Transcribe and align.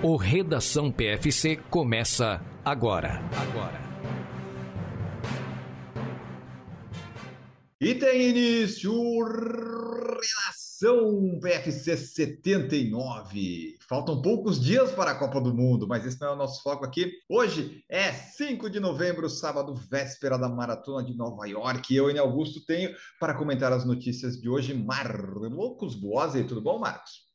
O 0.00 0.14
Redação 0.14 0.92
PFC 0.92 1.56
começa 1.56 2.40
agora. 2.64 3.20
Agora. 3.36 3.80
E 7.80 7.96
tem 7.96 8.28
início 8.28 8.92
Redação 10.20 11.40
PFC 11.42 11.96
79. 11.96 13.76
Faltam 13.88 14.22
poucos 14.22 14.60
dias 14.60 14.92
para 14.92 15.10
a 15.10 15.18
Copa 15.18 15.40
do 15.40 15.52
Mundo, 15.52 15.88
mas 15.88 16.06
esse 16.06 16.20
não 16.20 16.28
é 16.28 16.32
o 16.32 16.36
nosso 16.36 16.62
foco 16.62 16.84
aqui. 16.84 17.10
Hoje 17.28 17.82
é 17.88 18.12
5 18.12 18.70
de 18.70 18.78
novembro, 18.78 19.28
sábado, 19.28 19.74
véspera 19.74 20.38
da 20.38 20.48
Maratona 20.48 21.04
de 21.04 21.16
Nova 21.16 21.44
York. 21.48 21.92
E 21.92 21.96
eu, 21.96 22.08
Enio 22.08 22.22
Augusto, 22.22 22.64
tenho 22.64 22.94
para 23.18 23.34
comentar 23.34 23.72
as 23.72 23.84
notícias 23.84 24.40
de 24.40 24.48
hoje 24.48 24.74
Marcos 24.74 25.96
Boazzi. 25.96 26.44
Tudo 26.44 26.62
bom, 26.62 26.78
Marcos? 26.78 27.27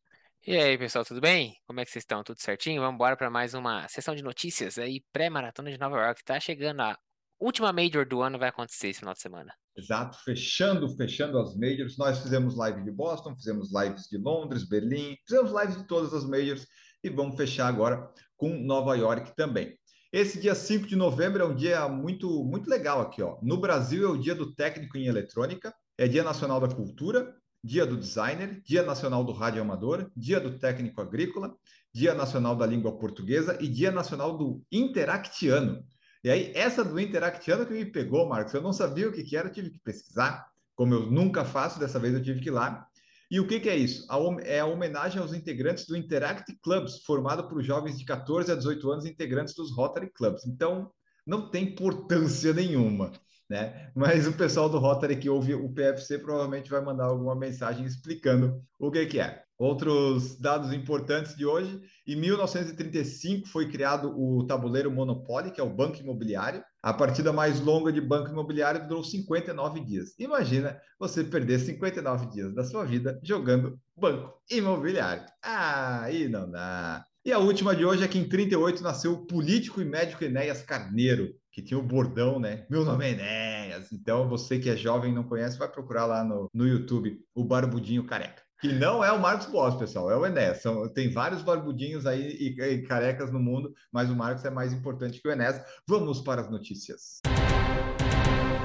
E 0.45 0.57
aí, 0.57 0.77
pessoal, 0.77 1.05
tudo 1.05 1.21
bem? 1.21 1.55
Como 1.65 1.79
é 1.79 1.85
que 1.85 1.91
vocês 1.91 2.01
estão? 2.01 2.21
Tudo 2.21 2.41
certinho? 2.41 2.81
Vamos 2.81 2.95
embora 2.95 3.15
para 3.15 3.29
mais 3.29 3.53
uma 3.53 3.87
sessão 3.87 4.13
de 4.13 4.21
notícias 4.21 4.77
aí, 4.77 5.01
pré-maratona 5.13 5.71
de 5.71 5.79
Nova 5.79 5.95
York. 5.95 6.21
Tá 6.21 6.37
chegando 6.37 6.81
a 6.81 6.97
última 7.39 7.71
Major 7.71 8.05
do 8.05 8.21
ano, 8.21 8.37
vai 8.37 8.49
acontecer 8.49 8.89
esse 8.89 8.99
final 8.99 9.13
de 9.13 9.21
semana. 9.21 9.53
Exato, 9.73 10.21
fechando, 10.21 10.93
fechando 10.97 11.39
as 11.39 11.55
Majors. 11.55 11.97
Nós 11.97 12.19
fizemos 12.19 12.57
live 12.57 12.83
de 12.83 12.91
Boston, 12.91 13.33
fizemos 13.37 13.69
lives 13.73 14.09
de 14.09 14.17
Londres, 14.17 14.67
Berlim, 14.67 15.15
fizemos 15.25 15.53
lives 15.53 15.77
de 15.77 15.87
todas 15.87 16.13
as 16.13 16.25
Majors 16.25 16.67
e 17.01 17.09
vamos 17.09 17.37
fechar 17.37 17.67
agora 17.67 18.05
com 18.35 18.49
Nova 18.49 18.97
York 18.97 19.33
também. 19.37 19.79
Esse 20.11 20.41
dia 20.41 20.53
5 20.53 20.87
de 20.87 20.97
novembro 20.97 21.41
é 21.41 21.45
um 21.45 21.55
dia 21.55 21.87
muito, 21.87 22.43
muito 22.43 22.69
legal 22.69 22.99
aqui, 22.99 23.21
ó. 23.21 23.37
No 23.41 23.55
Brasil 23.55 24.05
é 24.05 24.11
o 24.11 24.17
dia 24.17 24.35
do 24.35 24.53
técnico 24.53 24.97
em 24.97 25.07
eletrônica, 25.07 25.73
é 25.97 26.05
Dia 26.05 26.21
Nacional 26.21 26.59
da 26.59 26.67
Cultura, 26.67 27.33
Dia 27.63 27.85
do 27.85 27.95
Designer, 27.95 28.61
Dia 28.65 28.83
Nacional 28.83 29.23
do 29.23 29.31
Rádio 29.31 29.61
Amador, 29.61 30.11
Dia 30.17 30.37
do 30.37 30.59
Técnico 30.59 30.99
Agrícola, 30.99 31.55
Dia 31.93 32.13
Nacional 32.13 32.57
da 32.57 32.65
Língua 32.65 32.97
Portuguesa 32.97 33.57
e 33.61 33.69
Dia 33.69 33.89
Nacional 33.89 34.37
do 34.37 34.61
Interactiano. 34.69 35.81
E 36.21 36.29
aí, 36.29 36.51
essa 36.55 36.83
do 36.83 36.99
Interactiano 36.99 37.65
que 37.65 37.73
me 37.73 37.85
pegou, 37.85 38.27
Marcos, 38.27 38.53
eu 38.53 38.61
não 38.61 38.73
sabia 38.73 39.07
o 39.07 39.13
que, 39.13 39.37
era, 39.37 39.49
tive 39.49 39.69
que 39.69 39.79
pesquisar, 39.79 40.45
como 40.75 40.93
eu 40.93 41.09
nunca 41.09 41.45
faço, 41.45 41.79
dessa 41.79 41.99
vez 41.99 42.13
eu 42.13 42.21
tive 42.21 42.41
que 42.41 42.49
ir 42.49 42.51
lá. 42.51 42.85
E 43.31 43.39
o 43.39 43.47
que, 43.47 43.61
que 43.61 43.69
é 43.69 43.77
isso? 43.77 44.05
é 44.41 44.59
a 44.59 44.65
homenagem 44.65 45.21
aos 45.21 45.33
integrantes 45.33 45.85
do 45.85 45.95
Interact 45.95 46.53
Clubs, 46.61 47.01
formado 47.05 47.47
por 47.47 47.63
jovens 47.63 47.97
de 47.97 48.03
14 48.03 48.51
a 48.51 48.55
18 48.55 48.91
anos, 48.91 49.05
integrantes 49.05 49.55
dos 49.55 49.73
Rotary 49.73 50.11
Clubs. 50.11 50.45
Então, 50.45 50.91
não 51.25 51.49
tem 51.49 51.63
importância 51.69 52.51
nenhuma 52.51 53.11
né? 53.49 53.91
Mas 53.95 54.27
o 54.27 54.33
pessoal 54.33 54.69
do 54.69 54.79
Rotary 54.79 55.17
que 55.17 55.29
ouve 55.29 55.53
o 55.53 55.69
PFC 55.69 56.19
provavelmente 56.19 56.69
vai 56.69 56.81
mandar 56.81 57.05
alguma 57.05 57.35
mensagem 57.35 57.85
explicando 57.85 58.61
o 58.79 58.91
que, 58.91 59.05
que 59.05 59.19
é. 59.19 59.43
Outros 59.57 60.37
dados 60.39 60.73
importantes 60.73 61.35
de 61.35 61.45
hoje: 61.45 61.79
em 62.05 62.15
1935 62.15 63.47
foi 63.47 63.69
criado 63.69 64.13
o 64.17 64.45
tabuleiro 64.45 64.91
Monopoly, 64.91 65.51
que 65.51 65.61
é 65.61 65.63
o 65.63 65.73
banco 65.73 65.99
imobiliário. 65.99 66.63
A 66.81 66.93
partida 66.93 67.31
mais 67.31 67.61
longa 67.61 67.91
de 67.91 68.01
banco 68.01 68.29
imobiliário 68.29 68.87
durou 68.87 69.03
59 69.03 69.79
dias. 69.81 70.13
Imagina 70.19 70.77
você 70.99 71.23
perder 71.23 71.59
59 71.59 72.25
dias 72.27 72.53
da 72.53 72.65
sua 72.65 72.83
vida 72.83 73.19
jogando 73.23 73.79
banco 73.95 74.33
imobiliário. 74.51 75.23
Ah, 75.41 76.01
aí 76.01 76.27
não 76.27 76.49
dá. 76.49 77.05
E 77.23 77.31
a 77.31 77.39
última 77.39 77.73
de 77.73 77.85
hoje 77.85 78.03
é 78.03 78.07
que 78.07 78.19
em 78.19 78.27
38 78.27 78.83
nasceu 78.83 79.13
o 79.13 79.25
político 79.25 79.81
e 79.81 79.85
médico 79.85 80.25
Enéas 80.25 80.61
Carneiro, 80.61 81.33
que 81.53 81.61
tinha 81.61 81.79
o 81.79 81.83
bordão, 81.83 82.39
né? 82.39 82.65
Meu 82.67 82.83
nome 82.83 83.05
é 83.05 83.11
Enéas. 83.11 83.91
Então, 83.91 84.27
você 84.27 84.57
que 84.57 84.71
é 84.71 84.75
jovem 84.75 85.11
e 85.11 85.15
não 85.15 85.23
conhece, 85.23 85.59
vai 85.59 85.71
procurar 85.71 86.07
lá 86.07 86.23
no, 86.23 86.49
no 86.51 86.67
YouTube 86.67 87.19
o 87.35 87.45
Barbudinho 87.45 88.07
Careca. 88.07 88.41
Que 88.59 88.73
não 88.73 89.03
é 89.03 89.11
o 89.11 89.21
Marcos 89.21 89.45
Boss, 89.45 89.75
pessoal, 89.75 90.09
é 90.09 90.17
o 90.17 90.25
Enéas. 90.25 90.63
São, 90.63 90.91
tem 90.91 91.11
vários 91.11 91.43
barbudinhos 91.43 92.07
aí 92.07 92.31
e, 92.39 92.59
e 92.59 92.81
carecas 92.81 93.31
no 93.31 93.39
mundo, 93.39 93.71
mas 93.91 94.09
o 94.09 94.15
Marcos 94.15 94.43
é 94.45 94.49
mais 94.49 94.73
importante 94.73 95.21
que 95.21 95.27
o 95.27 95.31
Enéas. 95.31 95.61
Vamos 95.87 96.21
para 96.21 96.41
as 96.41 96.49
notícias. 96.49 97.19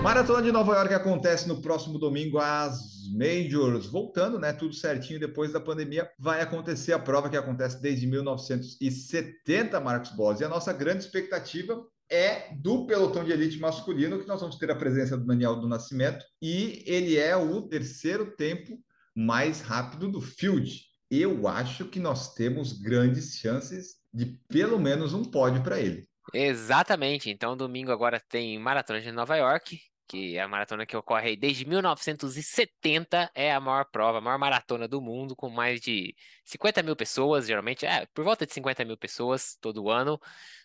Maratona 0.02 0.40
de 0.40 0.50
Nova 0.50 0.74
York 0.74 0.94
acontece 0.94 1.46
no 1.46 1.60
próximo 1.60 1.98
domingo 1.98 2.38
às 2.38 2.78
Majors, 3.12 3.86
voltando, 3.86 4.38
né? 4.38 4.52
Tudo 4.54 4.72
certinho 4.72 5.20
depois 5.20 5.52
da 5.52 5.60
pandemia. 5.60 6.08
Vai 6.18 6.40
acontecer 6.40 6.94
a 6.94 6.98
prova 6.98 7.28
que 7.28 7.36
acontece 7.36 7.82
desde 7.82 8.06
1970, 8.06 9.78
Marcos 9.78 10.12
Boss. 10.12 10.40
E 10.40 10.44
a 10.44 10.48
nossa 10.48 10.72
grande 10.72 11.04
expectativa 11.04 11.84
é 12.10 12.54
do 12.54 12.86
pelotão 12.86 13.24
de 13.24 13.32
elite 13.32 13.58
masculino, 13.58 14.18
que 14.18 14.26
nós 14.26 14.40
vamos 14.40 14.56
ter 14.56 14.70
a 14.70 14.76
presença 14.76 15.16
do 15.16 15.26
Daniel 15.26 15.56
do 15.56 15.68
Nascimento, 15.68 16.24
e 16.40 16.82
ele 16.86 17.16
é 17.16 17.36
o 17.36 17.62
terceiro 17.62 18.34
tempo 18.36 18.78
mais 19.14 19.60
rápido 19.60 20.10
do 20.10 20.20
field. 20.20 20.82
Eu 21.10 21.48
acho 21.48 21.86
que 21.86 21.98
nós 21.98 22.34
temos 22.34 22.72
grandes 22.72 23.36
chances 23.36 23.96
de 24.12 24.38
pelo 24.48 24.78
menos 24.78 25.12
um 25.12 25.24
pódio 25.24 25.62
para 25.62 25.80
ele. 25.80 26.08
Exatamente. 26.32 27.30
Então, 27.30 27.56
domingo 27.56 27.90
agora 27.90 28.20
tem 28.28 28.58
Maratona 28.58 29.00
de 29.00 29.10
Nova 29.10 29.36
York, 29.36 29.80
que 30.08 30.36
é 30.36 30.40
a 30.40 30.48
maratona 30.48 30.86
que 30.86 30.96
ocorre 30.96 31.36
desde 31.36 31.66
1970, 31.66 33.30
é 33.34 33.52
a 33.52 33.60
maior 33.60 33.84
prova, 33.90 34.18
a 34.18 34.20
maior 34.20 34.38
maratona 34.38 34.88
do 34.88 35.02
mundo, 35.02 35.36
com 35.36 35.50
mais 35.50 35.80
de 35.80 36.14
50 36.46 36.82
mil 36.82 36.96
pessoas, 36.96 37.46
geralmente, 37.46 37.84
é, 37.84 38.06
por 38.14 38.24
volta 38.24 38.46
de 38.46 38.54
50 38.54 38.84
mil 38.86 38.96
pessoas 38.96 39.56
todo 39.60 39.90
ano 39.90 40.18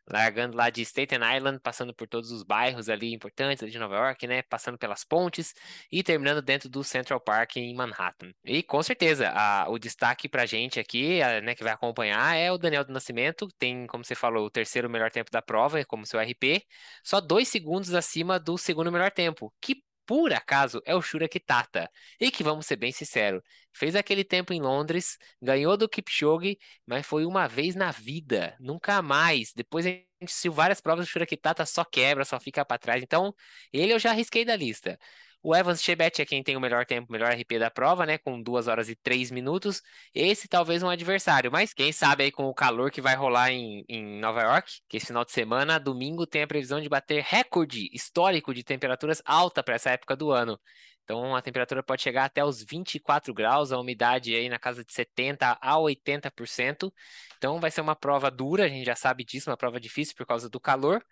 largando 0.09 0.55
lá 0.57 0.69
de 0.69 0.81
Staten 0.81 1.19
Island, 1.35 1.59
passando 1.59 1.93
por 1.93 2.07
todos 2.07 2.31
os 2.31 2.43
bairros 2.43 2.89
ali 2.89 3.13
importantes 3.13 3.71
de 3.71 3.79
Nova 3.79 3.95
York, 3.95 4.27
né? 4.27 4.41
Passando 4.43 4.77
pelas 4.77 5.03
pontes 5.03 5.53
e 5.91 6.03
terminando 6.03 6.41
dentro 6.41 6.69
do 6.69 6.83
Central 6.83 7.19
Park 7.19 7.57
em 7.57 7.73
Manhattan. 7.73 8.31
E 8.43 8.61
com 8.63 8.81
certeza, 8.83 9.29
a, 9.29 9.69
o 9.69 9.79
destaque 9.79 10.27
pra 10.27 10.45
gente 10.45 10.79
aqui, 10.79 11.21
a, 11.21 11.41
né, 11.41 11.55
que 11.55 11.63
vai 11.63 11.73
acompanhar, 11.73 12.35
é 12.35 12.51
o 12.51 12.57
Daniel 12.57 12.83
do 12.83 12.93
Nascimento. 12.93 13.47
Tem, 13.57 13.87
como 13.87 14.03
você 14.03 14.15
falou, 14.15 14.45
o 14.45 14.49
terceiro 14.51 14.89
melhor 14.89 15.11
tempo 15.11 15.31
da 15.31 15.41
prova, 15.41 15.83
como 15.85 16.05
seu 16.05 16.19
RP, 16.19 16.65
só 17.03 17.19
dois 17.21 17.47
segundos 17.47 17.93
acima 17.93 18.39
do 18.39 18.57
segundo 18.57 18.91
melhor 18.91 19.11
tempo, 19.11 19.53
que 19.61 19.83
por 20.05 20.33
acaso 20.33 20.81
é 20.85 20.95
o 20.95 21.01
Shura 21.01 21.27
Kitata. 21.27 21.89
E 22.19 22.31
que, 22.31 22.43
vamos 22.43 22.65
ser 22.65 22.75
bem 22.75 22.91
sinceros, 22.91 23.41
fez 23.71 23.95
aquele 23.95 24.23
tempo 24.23 24.53
em 24.53 24.61
Londres, 24.61 25.17
ganhou 25.41 25.77
do 25.77 25.89
Kipchoge, 25.89 26.57
mas 26.85 27.05
foi 27.05 27.25
uma 27.25 27.47
vez 27.47 27.75
na 27.75 27.91
vida, 27.91 28.55
nunca 28.59 29.01
mais. 29.01 29.53
Depois 29.55 29.85
a 29.85 29.89
gente 29.89 30.07
assistiu 30.23 30.53
várias 30.53 30.81
provas 30.81 31.05
do 31.05 31.09
Shura 31.09 31.25
Kitata, 31.25 31.65
só 31.65 31.83
quebra, 31.83 32.25
só 32.25 32.39
fica 32.39 32.63
para 32.65 32.77
trás. 32.77 33.01
Então, 33.03 33.33
ele 33.71 33.93
eu 33.93 33.99
já 33.99 34.11
arrisquei 34.11 34.45
da 34.45 34.55
lista. 34.55 34.99
O 35.43 35.53
Evans 35.53 35.81
Chebet 35.83 36.21
é 36.21 36.25
quem 36.25 36.41
tem 36.41 36.55
o 36.55 36.59
melhor 36.59 36.85
tempo, 36.85 37.11
melhor 37.11 37.33
RP 37.33 37.59
da 37.59 37.69
prova, 37.69 38.05
né? 38.05 38.17
Com 38.17 38.41
2 38.41 38.67
horas 38.69 38.87
e 38.89 38.95
3 38.95 39.29
minutos. 39.29 39.81
Esse 40.15 40.47
talvez 40.47 40.81
um 40.81 40.89
adversário, 40.89 41.51
mas 41.51 41.73
quem 41.73 41.91
sabe 41.91 42.23
aí 42.23 42.31
com 42.31 42.45
o 42.45 42.53
calor 42.53 42.89
que 42.89 43.01
vai 43.01 43.13
rolar 43.15 43.51
em, 43.51 43.83
em 43.89 44.19
Nova 44.21 44.41
York, 44.41 44.79
que 44.87 44.95
esse 44.97 45.07
final 45.07 45.25
de 45.25 45.33
semana, 45.33 45.77
domingo, 45.79 46.25
tem 46.25 46.43
a 46.43 46.47
previsão 46.47 46.79
de 46.79 46.87
bater 46.87 47.21
recorde 47.23 47.89
histórico 47.93 48.53
de 48.53 48.63
temperaturas 48.63 49.21
alta 49.25 49.61
para 49.61 49.75
essa 49.75 49.89
época 49.91 50.15
do 50.15 50.31
ano. 50.31 50.57
Então 51.03 51.35
a 51.35 51.41
temperatura 51.41 51.83
pode 51.83 52.01
chegar 52.01 52.25
até 52.25 52.43
os 52.43 52.63
24 52.63 53.33
graus, 53.33 53.71
a 53.71 53.79
umidade 53.79 54.33
aí 54.35 54.47
na 54.49 54.57
casa 54.59 54.83
de 54.85 54.93
70 54.93 55.57
a 55.61 55.77
80%. 55.77 56.91
Então 57.37 57.59
vai 57.59 57.71
ser 57.71 57.81
uma 57.81 57.95
prova 57.95 58.31
dura, 58.31 58.65
a 58.65 58.67
gente 58.69 58.85
já 58.85 58.95
sabe 58.95 59.23
disso, 59.23 59.49
uma 59.49 59.57
prova 59.57 59.79
difícil 59.79 60.15
por 60.15 60.25
causa 60.25 60.49
do 60.49 60.59
calor. 60.59 61.03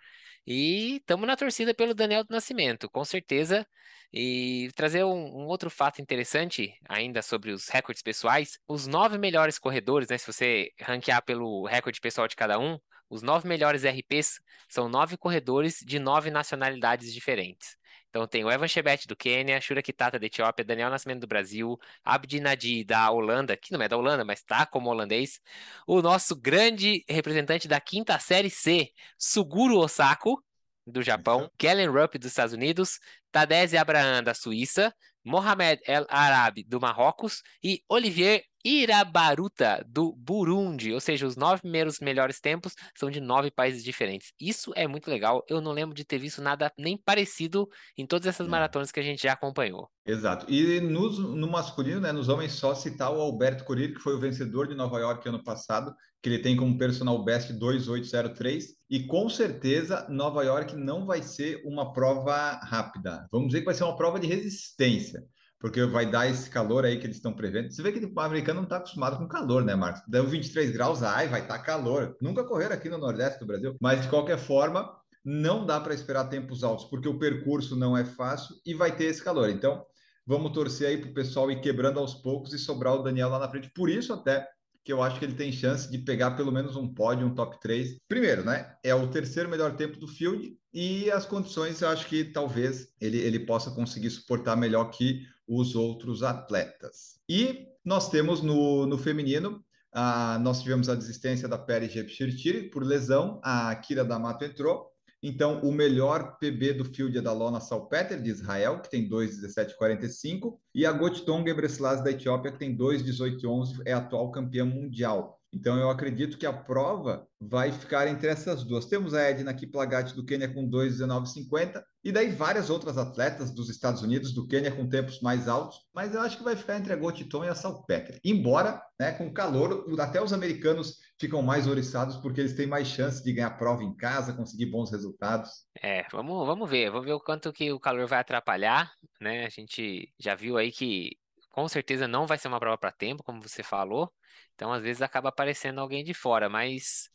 E 0.46 0.98
estamos 0.98 1.28
na 1.28 1.36
torcida 1.36 1.74
pelo 1.74 1.94
Daniel 1.94 2.24
do 2.24 2.32
Nascimento, 2.32 2.90
com 2.90 3.06
certeza. 3.06 3.68
E 4.14 4.70
trazer 4.76 5.04
um, 5.06 5.14
um, 5.14 5.46
outro 5.48 5.70
fato 5.70 6.02
interessante 6.02 6.74
ainda 6.90 7.22
sobre 7.22 7.52
os 7.52 7.70
recordes 7.70 8.04
pessoais: 8.04 8.60
os 8.68 8.88
nove 8.88 9.18
melhores 9.18 9.58
corredores, 9.60 10.10
né? 10.10 10.18
Se 10.18 10.28
você 10.28 10.72
ranquear 10.82 11.24
pelo 11.24 11.66
recorde 11.66 12.02
pessoal 12.02 12.28
de 12.28 12.36
cada 12.36 12.60
um, 12.60 12.78
os 13.10 13.22
nove 13.22 13.48
melhores 13.48 13.84
RPs 13.86 14.42
são 14.68 14.90
nove 14.90 15.18
corredores 15.18 15.80
de 15.86 16.00
nove 16.00 16.32
nacionalidades 16.32 17.14
diferentes. 17.14 17.78
Então 18.12 18.28
tem 18.28 18.44
o 18.44 18.52
Evan 18.52 18.68
Chebet 18.68 19.08
do 19.08 19.16
Quênia, 19.16 19.62
Shura 19.62 19.82
Kitata 19.82 20.20
da 20.20 20.26
Etiópia, 20.26 20.66
Daniel 20.66 20.90
Nascimento 20.90 21.22
do 21.22 21.28
Brasil, 21.28 21.80
Abdi 22.04 22.42
Nadi 22.42 22.84
da 22.84 23.10
Holanda, 23.10 23.56
que 23.56 23.72
não 23.72 23.82
é 23.82 23.88
da 23.88 23.96
Holanda, 23.96 24.26
mas 24.26 24.40
está 24.40 24.66
como 24.66 24.90
holandês, 24.90 25.40
o 25.88 26.02
nosso 26.02 26.36
grande 26.36 27.06
representante 27.08 27.70
da 27.70 27.80
quinta 27.80 28.20
série 28.20 28.50
C, 28.50 28.92
Suguru 29.18 29.78
Osako, 29.78 30.44
do 30.86 31.02
Japão, 31.02 31.50
Kellen 31.58 31.88
Rupp 31.88 32.18
dos 32.18 32.28
Estados 32.28 32.54
Unidos, 32.54 33.00
Tadesse 33.32 33.78
Abraham 33.78 34.24
da 34.24 34.34
Suíça, 34.34 34.94
Mohamed 35.24 35.82
El 35.86 36.06
Arabi 36.10 36.64
do 36.66 36.82
Marrocos 36.82 37.42
e 37.64 37.82
Olivier 37.88 38.44
Irabaruta, 38.64 39.86
do 39.88 40.14
Burundi, 40.14 40.94
ou 40.94 41.00
seja, 41.00 41.26
os 41.26 41.36
nove 41.36 41.62
primeiros 41.62 42.00
melhores 42.00 42.40
tempos 42.40 42.76
são 42.96 43.10
de 43.10 43.20
nove 43.20 43.50
países 43.50 43.84
diferentes. 43.84 44.34
Isso 44.40 44.72
é 44.76 44.88
muito 44.88 45.10
legal. 45.10 45.44
Eu 45.48 45.62
não 45.62 45.72
lembro 45.72 45.96
de 45.96 46.06
ter 46.06 46.18
visto 46.18 46.42
nada 46.42 46.72
nem 46.78 46.98
parecido 46.98 47.68
em 47.98 48.06
todas 48.06 48.28
essas 48.28 48.48
maratonas 48.48 48.92
que 48.92 49.00
a 49.00 49.04
gente 49.04 49.24
já 49.24 49.34
acompanhou. 49.34 49.90
Exato. 50.06 50.46
E 50.50 50.80
nos, 50.82 51.18
no 51.20 51.48
masculino, 51.48 52.02
né, 52.02 52.12
nos 52.12 52.30
homens, 52.30 52.54
só 52.54 52.74
citar 52.74 53.12
o 53.12 53.22
Alberto 53.22 53.64
Corir, 53.64 53.94
que 53.94 54.00
foi 54.00 54.16
o 54.16 54.20
vencedor 54.20 54.68
de 54.68 54.76
Nova 54.76 55.00
York 55.00 55.28
ano 55.28 55.44
passado, 55.44 55.94
que 56.22 56.30
ele 56.30 56.40
tem 56.40 56.56
como 56.56 56.78
personal 56.78 57.24
best 57.24 57.52
2803. 57.54 58.76
E 58.90 59.06
com 59.08 59.30
certeza, 59.30 60.08
Nova 60.10 60.44
York 60.44 60.76
não 60.76 61.06
vai 61.06 61.24
ser 61.24 61.62
uma 61.66 61.94
prova 61.94 62.60
rápida. 62.64 63.28
Vamos 63.32 63.48
dizer 63.48 63.60
que 63.60 63.66
vai 63.66 63.76
ser 63.76 63.84
uma 63.84 63.96
prova 63.96 64.20
de 64.20 64.28
resistência 64.28 65.24
porque 65.62 65.86
vai 65.86 66.10
dar 66.10 66.28
esse 66.28 66.50
calor 66.50 66.84
aí 66.84 66.98
que 66.98 67.06
eles 67.06 67.18
estão 67.18 67.32
prevendo. 67.32 67.72
Você 67.72 67.84
vê 67.84 67.92
que 67.92 68.04
o 68.04 68.20
americano 68.20 68.58
não 68.58 68.64
está 68.64 68.78
acostumado 68.78 69.18
com 69.18 69.28
calor, 69.28 69.64
né, 69.64 69.76
Marcos? 69.76 70.02
Deu 70.08 70.26
23 70.28 70.72
graus, 70.72 71.04
ai, 71.04 71.28
vai 71.28 71.42
estar 71.42 71.60
tá 71.60 71.64
calor. 71.64 72.18
Nunca 72.20 72.44
correram 72.44 72.74
aqui 72.74 72.90
no 72.90 72.98
Nordeste 72.98 73.40
do 73.40 73.46
Brasil, 73.46 73.78
mas 73.80 74.02
de 74.02 74.08
qualquer 74.08 74.40
forma, 74.40 74.92
não 75.24 75.64
dá 75.64 75.80
para 75.80 75.94
esperar 75.94 76.26
tempos 76.26 76.64
altos, 76.64 76.86
porque 76.86 77.08
o 77.08 77.20
percurso 77.20 77.76
não 77.76 77.96
é 77.96 78.04
fácil 78.04 78.56
e 78.66 78.74
vai 78.74 78.96
ter 78.96 79.06
esse 79.06 79.24
calor. 79.24 79.52
Então, 79.52 79.86
vamos 80.26 80.52
torcer 80.52 80.88
aí 80.88 80.98
para 80.98 81.12
o 81.12 81.14
pessoal 81.14 81.52
ir 81.52 81.62
quebrando 81.62 82.00
aos 82.00 82.16
poucos 82.16 82.54
e 82.54 82.58
sobrar 82.58 82.96
o 82.96 83.04
Daniel 83.04 83.30
lá 83.30 83.38
na 83.38 83.48
frente. 83.48 83.72
Por 83.76 83.88
isso, 83.88 84.12
até 84.14 84.48
que 84.84 84.92
eu 84.92 85.02
acho 85.02 85.20
que 85.20 85.26
ele 85.26 85.36
tem 85.36 85.52
chance 85.52 85.90
de 85.90 85.98
pegar 85.98 86.32
pelo 86.32 86.52
menos 86.52 86.76
um 86.76 86.92
pódio, 86.94 87.28
um 87.28 87.36
top 87.36 87.60
3. 87.60 87.98
Primeiro, 88.08 88.44
né? 88.44 88.76
É 88.84 88.94
o 88.96 89.08
terceiro 89.08 89.50
melhor 89.50 89.76
tempo 89.76 90.00
do 90.00 90.08
field 90.08 90.58
e 90.74 91.12
as 91.12 91.26
condições 91.26 91.82
eu 91.82 91.90
acho 91.90 92.08
que 92.08 92.26
talvez 92.26 92.88
ele, 93.00 93.18
ele 93.18 93.40
possa 93.40 93.72
conseguir 93.72 94.10
suportar 94.10 94.56
melhor 94.56 94.86
que 94.86 95.22
os 95.48 95.76
outros 95.76 96.24
atletas. 96.24 97.20
E 97.30 97.68
nós 97.84 98.10
temos 98.10 98.42
no, 98.42 98.86
no 98.86 98.98
feminino, 98.98 99.64
ah, 99.94 100.40
nós 100.42 100.62
tivemos 100.62 100.88
a 100.88 100.96
desistência 100.96 101.48
da 101.48 101.58
Peri 101.58 101.90
Jepchirchiri 101.90 102.70
por 102.70 102.84
lesão, 102.84 103.42
a 103.44 103.76
Kira 103.76 104.06
D'Amato 104.06 104.46
entrou, 104.46 104.91
então, 105.24 105.60
o 105.62 105.72
melhor 105.72 106.38
PB 106.40 106.74
do 106.74 106.86
field 106.86 107.16
é 107.16 107.22
da 107.22 107.32
Lona 107.32 107.60
Salpeter, 107.60 108.20
de 108.20 108.32
Israel, 108.32 108.80
que 108.82 108.90
tem 108.90 109.08
2,1745, 109.08 110.58
e 110.74 110.84
a 110.84 110.92
Gotiton 110.92 111.46
Gebreselassie 111.46 112.04
da 112.04 112.12
Etiópia, 112.12 112.52
que 112.52 112.58
tem 112.58 112.76
2,1811, 112.76 113.82
é 113.86 113.94
atual 113.94 114.32
campeã 114.32 114.66
mundial. 114.66 115.40
Então, 115.54 115.78
eu 115.78 115.90
acredito 115.90 116.38
que 116.38 116.46
a 116.46 116.54
prova 116.54 117.28
vai 117.40 117.72
ficar 117.72 118.08
entre 118.08 118.30
essas 118.30 118.64
duas. 118.64 118.86
Temos 118.86 119.14
a 119.14 119.22
Edna 119.22 119.54
Kiplagat 119.54 120.14
do 120.14 120.26
Quênia 120.26 120.48
com 120.48 120.68
2,19,50 120.68 121.84
e 122.04 122.12
daí 122.12 122.30
várias 122.30 122.70
outras 122.70 122.98
atletas 122.98 123.52
dos 123.52 123.70
Estados 123.70 124.02
Unidos, 124.02 124.32
do 124.34 124.48
Quênia 124.48 124.72
com 124.72 124.88
tempos 124.88 125.20
mais 125.20 125.50
altos, 125.50 125.78
mas 125.94 126.16
eu 126.16 126.22
acho 126.22 126.38
que 126.38 126.44
vai 126.44 126.56
ficar 126.56 126.78
entre 126.78 126.94
a 126.94 126.96
Gotiton 126.96 127.44
e 127.44 127.50
a 127.50 127.56
Salpeter. 127.56 128.18
Embora, 128.24 128.82
né, 128.98 129.12
com 129.12 129.32
calor, 129.32 129.86
até 130.00 130.24
os 130.24 130.32
americanos 130.32 131.00
ficam 131.22 131.42
mais 131.42 131.68
oriçados 131.68 132.18
porque 132.18 132.42
eles 132.42 132.54
têm 132.54 132.68
mais 132.68 132.88
chance 132.88 133.24
de 133.24 133.32
ganhar 133.32 133.52
prova 133.52 133.84
em 133.84 133.96
casa, 133.96 134.34
conseguir 134.34 134.66
bons 134.66 134.92
resultados. 134.92 135.50
É, 135.82 136.06
vamos, 136.12 136.46
vamos 136.46 136.70
ver, 136.70 136.90
vamos 136.90 137.06
ver 137.06 137.14
o 137.14 137.20
quanto 137.20 137.54
que 137.54 137.72
o 137.72 137.80
calor 137.80 138.08
vai 138.08 138.20
atrapalhar, 138.20 138.92
né? 139.20 139.46
A 139.46 139.50
gente 139.50 140.12
já 140.20 140.36
viu 140.36 140.58
aí 140.58 140.72
que 140.72 141.18
com 141.52 141.68
certeza 141.68 142.08
não 142.08 142.26
vai 142.26 142.38
ser 142.38 142.48
uma 142.48 142.60
prova 142.60 142.78
para 142.78 142.92
tempo, 142.92 143.24
como 143.24 143.42
você 143.42 143.64
falou. 143.64 144.12
Então, 144.56 144.74
às 144.74 144.82
vezes, 144.82 145.02
acaba 145.02 145.30
aparecendo 145.30 145.80
alguém 145.80 146.04
de 146.04 146.14
fora, 146.14 146.50
mas 146.50 147.10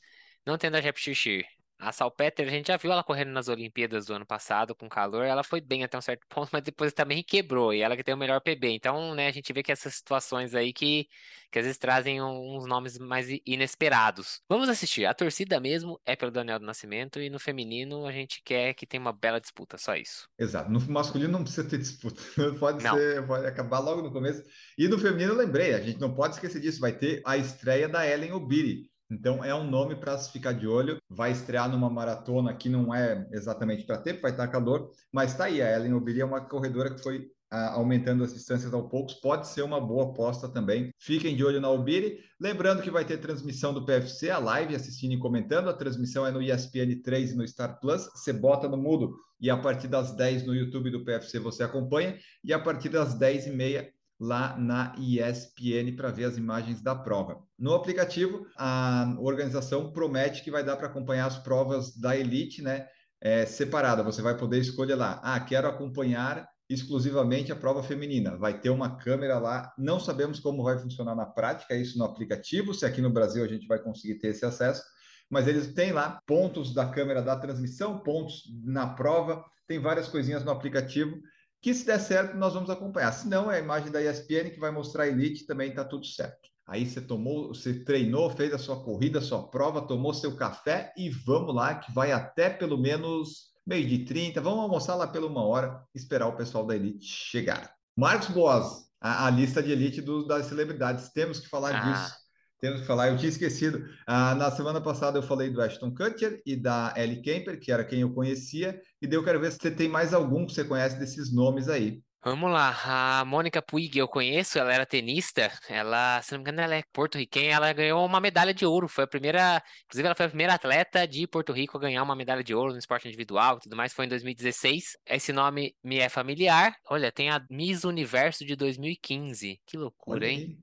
não 0.47 0.57
tendo 0.57 0.77
a 0.77 0.81
Jepchirchir 0.81 1.45
a 1.79 1.93
Salpeter, 1.93 2.47
a 2.47 2.51
gente 2.51 2.69
já 2.69 2.77
viu 2.77 2.91
ela 2.91 3.05
correndo 3.05 3.31
nas 3.31 3.49
Olimpíadas 3.49 4.07
do 4.07 4.15
ano 4.15 4.27
passado 4.27 4.75
com 4.75 4.89
calor, 4.89 5.25
ela 5.25 5.43
foi 5.43 5.61
bem 5.61 5.85
até 5.85 5.97
um 5.97 6.01
certo 6.01 6.27
ponto, 6.29 6.49
mas 6.53 6.63
depois 6.63 6.93
também 6.93 7.23
quebrou, 7.23 7.73
e 7.73 7.81
ela 7.81 7.97
que 7.97 8.05
tem 8.05 8.15
o 8.15 8.19
melhor 8.19 8.41
PB. 8.41 8.71
Então, 8.71 9.15
né, 9.15 9.29
a 9.29 9.31
gente 9.31 9.53
vê 9.53 9.63
que 9.63 9.71
essas 9.71 9.95
situações 9.95 10.55
aí 10.55 10.73
que, 10.73 11.09
que 11.51 11.59
às 11.59 11.65
vezes 11.65 11.79
trazem 11.79 12.23
uns 12.23 12.67
nomes 12.67 12.99
mais 12.99 13.29
inesperados. 13.45 14.41
Vamos 14.49 14.69
assistir. 14.69 15.05
A 15.05 15.15
torcida 15.15 15.61
mesmo 15.61 16.01
é 16.05 16.17
pelo 16.17 16.31
Daniel 16.31 16.59
do 16.59 16.67
Nascimento, 16.67 17.21
e 17.21 17.29
no 17.29 17.39
feminino 17.39 18.07
a 18.07 18.13
gente 18.13 18.43
quer 18.43 18.75
que 18.75 18.87
tenha 18.87 19.01
uma 19.01 19.13
bela 19.13 19.41
disputa, 19.41 19.77
só 19.77 19.95
isso. 19.95 20.29
Exato. 20.39 20.71
No 20.71 20.81
masculino 20.81 21.33
não 21.33 21.43
precisa 21.43 21.69
ter 21.69 21.79
disputa. 21.79 22.23
Pode 22.59 22.83
não. 22.83 22.97
ser, 22.97 23.27
pode 23.27 23.47
acabar 23.47 23.81
logo 23.81 24.03
no 24.03 24.11
começo. 24.13 24.43
E 24.79 24.89
no 24.89 24.99
feminino, 24.99 25.35
lembrei, 25.35 25.75
a 25.75 25.81
gente 25.81 26.01
não 26.01 26.15
pode 26.15 26.35
esquecer 26.35 26.61
disso, 26.61 26.81
vai 26.81 26.93
ter 26.93 27.23
a 27.25 27.37
estreia 27.37 27.89
da 27.89 28.07
Ellen 28.07 28.33
Obiri 28.33 28.91
então 29.11 29.45
é 29.45 29.55
um 29.55 29.69
nome 29.69 29.95
para 29.97 30.19
se 30.19 30.33
ficar 30.33 30.53
de 30.53 30.67
olho. 30.67 30.99
Vai 31.09 31.31
estrear 31.31 31.71
numa 31.71 31.89
maratona 31.89 32.55
que 32.55 32.69
não 32.69 32.95
é 32.95 33.27
exatamente 33.33 33.85
para 33.85 33.99
tempo, 33.99 34.23
vai 34.23 34.33
estar 34.33 34.49
calor, 34.49 34.91
mas 35.13 35.33
está 35.33 35.45
aí. 35.45 35.63
A 35.63 35.77
Ellen 35.77 35.95
Obiri 35.95 36.21
é 36.21 36.25
uma 36.25 36.41
corredora 36.41 36.95
que 36.95 37.03
foi 37.03 37.31
ah, 37.51 37.75
aumentando 37.75 38.25
as 38.25 38.35
distâncias 38.35 38.75
aos 38.75 38.91
poucos, 38.91 39.15
pode 39.15 39.47
ser 39.47 39.63
uma 39.63 39.81
boa 39.81 40.11
aposta 40.11 40.49
também. 40.49 40.93
Fiquem 40.99 41.37
de 41.37 41.45
olho 41.45 41.61
na 41.61 41.71
Obiri. 41.71 42.19
Lembrando 42.41 42.83
que 42.83 42.91
vai 42.91 43.05
ter 43.05 43.19
transmissão 43.19 43.73
do 43.73 43.85
PFC, 43.87 44.31
a 44.31 44.39
live, 44.39 44.75
assistindo 44.75 45.13
e 45.13 45.19
comentando. 45.19 45.69
A 45.69 45.75
transmissão 45.75 46.27
é 46.27 46.33
no 46.33 46.43
ESPN 46.43 47.01
3 47.03 47.33
e 47.33 47.37
no 47.37 47.47
Star 47.47 47.79
Plus. 47.79 48.07
Você 48.07 48.33
bota 48.33 48.69
no 48.69 48.77
mudo 48.77 49.15
e 49.41 49.49
a 49.49 49.57
partir 49.57 49.87
das 49.87 50.17
10 50.17 50.47
no 50.47 50.55
YouTube 50.55 50.91
do 50.91 51.05
PFC 51.05 51.39
você 51.39 51.63
acompanha. 51.63 52.19
E 52.43 52.53
a 52.53 52.59
partir 52.59 52.89
das 52.89 53.15
10 53.15 53.47
e 53.47 53.51
meia 53.51 53.93
lá 54.19 54.57
na 54.59 54.95
ESPN 54.99 55.95
para 55.95 56.11
ver 56.11 56.25
as 56.25 56.37
imagens 56.37 56.83
da 56.83 56.95
prova. 56.95 57.46
No 57.59 57.75
aplicativo, 57.75 58.47
a 58.57 59.17
organização 59.19 59.93
promete 59.93 60.43
que 60.43 60.51
vai 60.51 60.63
dar 60.63 60.77
para 60.77 60.89
acompanhar 60.89 61.27
as 61.27 61.39
provas 61.39 61.97
da 61.97 62.17
Elite, 62.17 62.63
né? 62.63 62.87
É, 63.21 63.47
separada. 63.47 64.03
Você 64.03 64.21
vai 64.21 64.37
poder 64.37 64.59
escolher 64.59 64.95
lá. 64.95 65.21
Ah, 65.23 65.41
quero 65.41 65.67
acompanhar 65.67 66.47
exclusivamente 66.69 67.51
a 67.51 67.57
prova 67.57 67.83
feminina. 67.83 68.37
Vai 68.37 68.61
ter 68.61 68.71
uma 68.71 68.97
câmera 68.97 69.39
lá. 69.39 69.73
Não 69.79 69.99
sabemos 69.99 70.39
como 70.39 70.63
vai 70.63 70.79
funcionar 70.79 71.15
na 71.15 71.25
prática 71.25 71.75
isso 71.75 71.99
no 71.99 72.05
aplicativo. 72.05 72.75
Se 72.75 72.85
aqui 72.85 73.01
no 73.01 73.11
Brasil 73.11 73.43
a 73.43 73.49
gente 73.49 73.67
vai 73.67 73.79
conseguir 73.79 74.19
ter 74.19 74.29
esse 74.29 74.45
acesso, 74.45 74.83
mas 75.31 75.49
eles 75.49 75.73
têm 75.73 75.93
lá 75.93 76.21
pontos 76.27 76.75
da 76.75 76.87
câmera 76.87 77.23
da 77.23 77.37
transmissão, 77.37 78.01
pontos 78.01 78.43
na 78.65 78.87
prova. 78.87 79.43
Tem 79.67 79.79
várias 79.79 80.09
coisinhas 80.09 80.45
no 80.45 80.51
aplicativo 80.51 81.17
que 81.63 81.75
se 81.75 81.85
der 81.85 81.99
certo, 81.99 82.37
nós 82.37 82.55
vamos 82.55 82.71
acompanhar. 82.71 83.13
Se 83.13 83.27
não, 83.27 83.51
é 83.51 83.57
a 83.57 83.61
imagem 83.61 83.91
da 83.91 84.01
ESPN 84.01 84.51
que 84.51 84.61
vai 84.61 84.71
mostrar 84.71 85.05
a 85.05 85.09
Elite, 85.09 85.47
também 85.47 85.71
está 85.71 85.85
tudo 85.85 86.07
certo. 86.07 86.49
Aí 86.67 86.85
você 86.85 87.01
tomou, 87.01 87.49
você 87.49 87.85
treinou, 87.85 88.29
fez 88.31 88.53
a 88.53 88.59
sua 88.59 88.83
corrida, 88.83 89.21
a 89.21 89.23
sua 89.23 89.49
prova, 89.49 89.87
tomou 89.87 90.13
seu 90.13 90.35
café 90.35 90.93
e 90.97 91.09
vamos 91.09 91.55
lá, 91.55 91.77
que 91.77 91.93
vai 91.93 92.11
até 92.11 92.51
pelo 92.51 92.77
menos 92.77 93.53
meio 93.65 93.87
de 93.87 94.05
30. 94.05 94.41
Vamos 94.41 94.61
almoçar 94.61 94.97
lá 94.97 95.07
pela 95.07 95.29
uma 95.29 95.45
hora, 95.45 95.81
esperar 95.95 96.27
o 96.27 96.37
pessoal 96.37 96.67
da 96.67 96.75
Elite 96.75 97.07
chegar. 97.07 97.73
Marcos 97.97 98.29
Boas, 98.29 98.87
a, 99.01 99.27
a 99.27 99.31
lista 99.31 99.63
de 99.63 99.71
Elite 99.71 100.01
do, 100.01 100.27
das 100.27 100.47
celebridades, 100.47 101.11
temos 101.11 101.39
que 101.39 101.49
falar 101.49 101.75
ah. 101.75 101.81
disso. 101.81 102.27
Temos 102.59 102.81
que 102.81 102.87
falar, 102.87 103.09
eu 103.09 103.17
tinha 103.19 103.29
esquecido. 103.29 103.85
Ah, 104.07 104.35
na 104.35 104.51
semana 104.51 104.81
passada 104.81 105.19
eu 105.19 105.23
falei 105.23 105.51
do 105.51 105.61
Ashton 105.61 105.95
Kutcher 105.95 106.41
e 106.45 106.57
da 106.57 106.93
Ellie 106.97 107.21
Kemper, 107.21 107.61
que 107.61 107.71
era 107.71 107.85
quem 107.85 108.01
eu 108.01 108.13
conhecia, 108.15 108.81
e 109.01 109.07
daí 109.07 109.17
eu 109.17 109.25
quero 109.25 109.39
ver 109.39 109.53
se 109.53 109.59
você 109.61 109.71
tem 109.71 109.89
mais 109.89 110.15
algum 110.15 110.47
que 110.47 110.55
você 110.55 110.65
conhece 110.65 110.99
desses 110.99 111.33
nomes 111.33 111.69
aí. 111.69 112.03
Vamos 112.27 112.51
lá, 112.51 113.21
a 113.21 113.25
Mônica 113.25 113.63
Puig 113.63 113.97
eu 113.97 114.09
conheço, 114.09 114.59
ela 114.59 114.75
era 114.75 114.85
tenista, 114.85 115.49
ela, 115.69 116.21
se 116.23 116.33
não 116.33 116.39
me 116.39 116.43
engano, 116.43 116.61
ela 116.61 116.75
é 116.75 116.83
porto-riquenha, 116.93 117.55
ela 117.55 117.73
ganhou 117.73 118.05
uma 118.05 118.21
medalha 118.21 118.53
de 118.53 118.67
ouro, 118.67 118.89
foi 118.89 119.05
a 119.05 119.07
primeira, 119.07 119.63
inclusive 119.85 120.07
ela 120.07 120.15
foi 120.17 120.27
a 120.27 120.29
primeira 120.29 120.55
atleta 120.55 121.07
de 121.07 121.25
Porto 121.29 121.53
Rico 121.53 121.77
a 121.77 121.81
ganhar 121.81 122.03
uma 122.03 122.17
medalha 122.17 122.43
de 122.43 122.53
ouro 122.53 122.73
no 122.73 122.81
esporte 122.81 123.07
individual 123.07 123.59
e 123.59 123.61
tudo 123.61 123.77
mais, 123.77 123.93
foi 123.93 124.07
em 124.07 124.09
2016. 124.09 124.97
Esse 125.07 125.33
nome 125.33 125.77
me 125.85 126.01
é 126.01 126.09
familiar. 126.09 126.75
Olha, 126.91 127.13
tem 127.13 127.31
a 127.31 127.41
Miss 127.49 127.85
Universo 127.85 128.45
de 128.45 128.57
2015. 128.57 129.61
Que 129.65 129.77
loucura, 129.77 130.27
hein? 130.27 130.59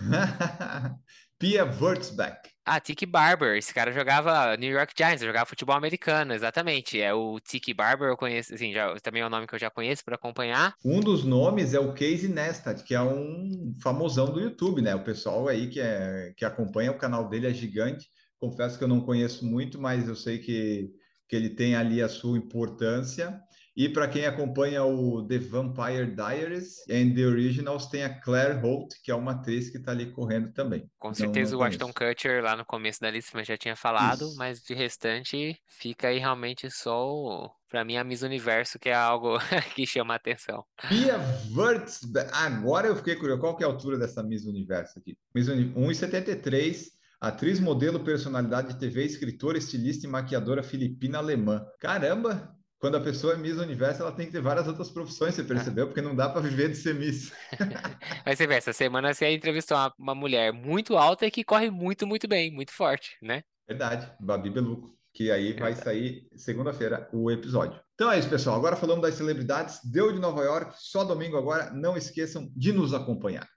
Pia 1.38 1.64
Wurtzbeck. 1.64 2.53
Ah, 2.66 2.80
Tiki 2.80 3.04
Barber. 3.04 3.56
Esse 3.56 3.74
cara 3.74 3.92
jogava 3.92 4.56
New 4.56 4.70
York 4.70 4.94
Giants, 4.96 5.22
jogava 5.22 5.44
futebol 5.44 5.76
americano, 5.76 6.32
exatamente. 6.32 6.98
É 6.98 7.12
o 7.12 7.38
Tiki 7.38 7.74
Barber, 7.74 8.08
eu 8.08 8.16
conheço, 8.16 8.54
assim, 8.54 8.72
já, 8.72 8.94
também 9.00 9.20
é 9.20 9.26
um 9.26 9.30
nome 9.30 9.46
que 9.46 9.54
eu 9.54 9.58
já 9.58 9.68
conheço 9.68 10.02
para 10.02 10.14
acompanhar. 10.14 10.74
Um 10.82 11.00
dos 11.00 11.24
nomes 11.24 11.74
é 11.74 11.78
o 11.78 11.92
Casey 11.92 12.28
Neistat, 12.28 12.82
que 12.82 12.94
é 12.94 13.02
um 13.02 13.74
famosão 13.82 14.32
do 14.32 14.40
YouTube, 14.40 14.80
né? 14.80 14.94
O 14.94 15.04
pessoal 15.04 15.46
aí 15.46 15.68
que, 15.68 15.78
é, 15.78 16.32
que 16.36 16.44
acompanha 16.44 16.90
o 16.90 16.98
canal 16.98 17.28
dele 17.28 17.46
é 17.46 17.52
gigante. 17.52 18.08
Confesso 18.40 18.78
que 18.78 18.84
eu 18.84 18.88
não 18.88 19.02
conheço 19.02 19.44
muito, 19.44 19.78
mas 19.78 20.08
eu 20.08 20.16
sei 20.16 20.38
que, 20.38 20.90
que 21.28 21.36
ele 21.36 21.50
tem 21.50 21.76
ali 21.76 22.02
a 22.02 22.08
sua 22.08 22.38
importância. 22.38 23.38
E 23.76 23.88
para 23.88 24.06
quem 24.06 24.24
acompanha 24.24 24.84
o 24.84 25.26
The 25.26 25.38
Vampire 25.38 26.14
Diaries 26.14 26.78
and 26.88 27.14
The 27.14 27.26
Originals, 27.26 27.86
tem 27.86 28.04
a 28.04 28.20
Claire 28.20 28.60
Holt, 28.60 28.94
que 29.02 29.10
é 29.10 29.14
uma 29.14 29.32
atriz 29.32 29.68
que 29.68 29.78
está 29.78 29.90
ali 29.90 30.12
correndo 30.12 30.52
também. 30.52 30.88
Com 30.96 31.12
certeza 31.12 31.56
o 31.56 31.62
Ashton 31.62 31.92
Kutcher 31.92 32.42
lá 32.42 32.54
no 32.56 32.64
começo 32.64 33.00
da 33.00 33.10
lista, 33.10 33.32
mas 33.34 33.48
já 33.48 33.56
tinha 33.56 33.74
falado, 33.74 34.26
Isso. 34.26 34.36
mas 34.36 34.62
de 34.62 34.74
restante 34.74 35.58
fica 35.66 36.08
aí 36.08 36.18
realmente 36.18 36.70
só 36.70 37.10
o... 37.10 37.50
Para 37.68 37.84
mim, 37.84 37.96
a 37.96 38.04
Miss 38.04 38.22
Universo, 38.22 38.78
que 38.78 38.88
é 38.88 38.94
algo 38.94 39.36
que 39.74 39.84
chama 39.84 40.14
a 40.14 40.16
atenção. 40.16 40.64
Pia 40.88 41.18
Wurtz, 41.50 42.02
agora 42.32 42.86
eu 42.86 42.94
fiquei 42.94 43.16
curioso, 43.16 43.40
qual 43.40 43.56
que 43.56 43.64
é 43.64 43.66
a 43.66 43.70
altura 43.70 43.98
dessa 43.98 44.22
Miss 44.22 44.44
Universo 44.44 45.00
aqui? 45.00 45.18
Miss 45.34 45.48
Uni... 45.48 45.74
1,73, 45.74 46.90
atriz, 47.20 47.58
modelo, 47.58 47.98
personalidade 48.04 48.68
de 48.68 48.78
TV, 48.78 49.04
escritora, 49.04 49.58
estilista 49.58 50.06
e 50.06 50.08
maquiadora 50.08 50.62
filipina 50.62 51.18
alemã. 51.18 51.66
Caramba, 51.80 52.53
quando 52.84 52.96
a 52.96 53.00
pessoa 53.00 53.32
é 53.32 53.36
Miss 53.38 53.56
Universo, 53.56 54.02
ela 54.02 54.12
tem 54.12 54.26
que 54.26 54.32
ter 54.32 54.42
várias 54.42 54.68
outras 54.68 54.90
profissões, 54.90 55.34
você 55.34 55.42
percebeu? 55.42 55.86
Porque 55.86 56.02
não 56.02 56.14
dá 56.14 56.28
para 56.28 56.42
viver 56.42 56.68
de 56.68 56.76
ser 56.76 56.94
Miss. 56.94 57.32
Mas 58.26 58.36
você 58.36 58.46
vê, 58.46 58.56
essa 58.56 58.74
semana 58.74 59.14
você 59.14 59.26
entrevistou 59.30 59.74
uma, 59.74 59.94
uma 59.98 60.14
mulher 60.14 60.52
muito 60.52 60.94
alta 60.94 61.24
e 61.24 61.30
que 61.30 61.42
corre 61.42 61.70
muito, 61.70 62.06
muito 62.06 62.28
bem, 62.28 62.52
muito 62.52 62.72
forte, 62.72 63.16
né? 63.22 63.42
Verdade, 63.66 64.12
Babi 64.20 64.50
Beluco, 64.50 64.94
que 65.14 65.30
aí 65.30 65.54
vai 65.54 65.74
sair 65.74 66.28
segunda-feira 66.36 67.08
o 67.10 67.30
episódio. 67.30 67.80
Então 67.94 68.12
é 68.12 68.18
isso, 68.18 68.28
pessoal. 68.28 68.56
Agora 68.56 68.76
falando 68.76 69.00
das 69.00 69.14
celebridades, 69.14 69.80
deu 69.82 70.12
de 70.12 70.18
Nova 70.18 70.42
York, 70.42 70.74
só 70.76 71.04
domingo 71.04 71.38
agora. 71.38 71.70
Não 71.70 71.96
esqueçam 71.96 72.52
de 72.54 72.70
nos 72.70 72.92
acompanhar. 72.92 73.48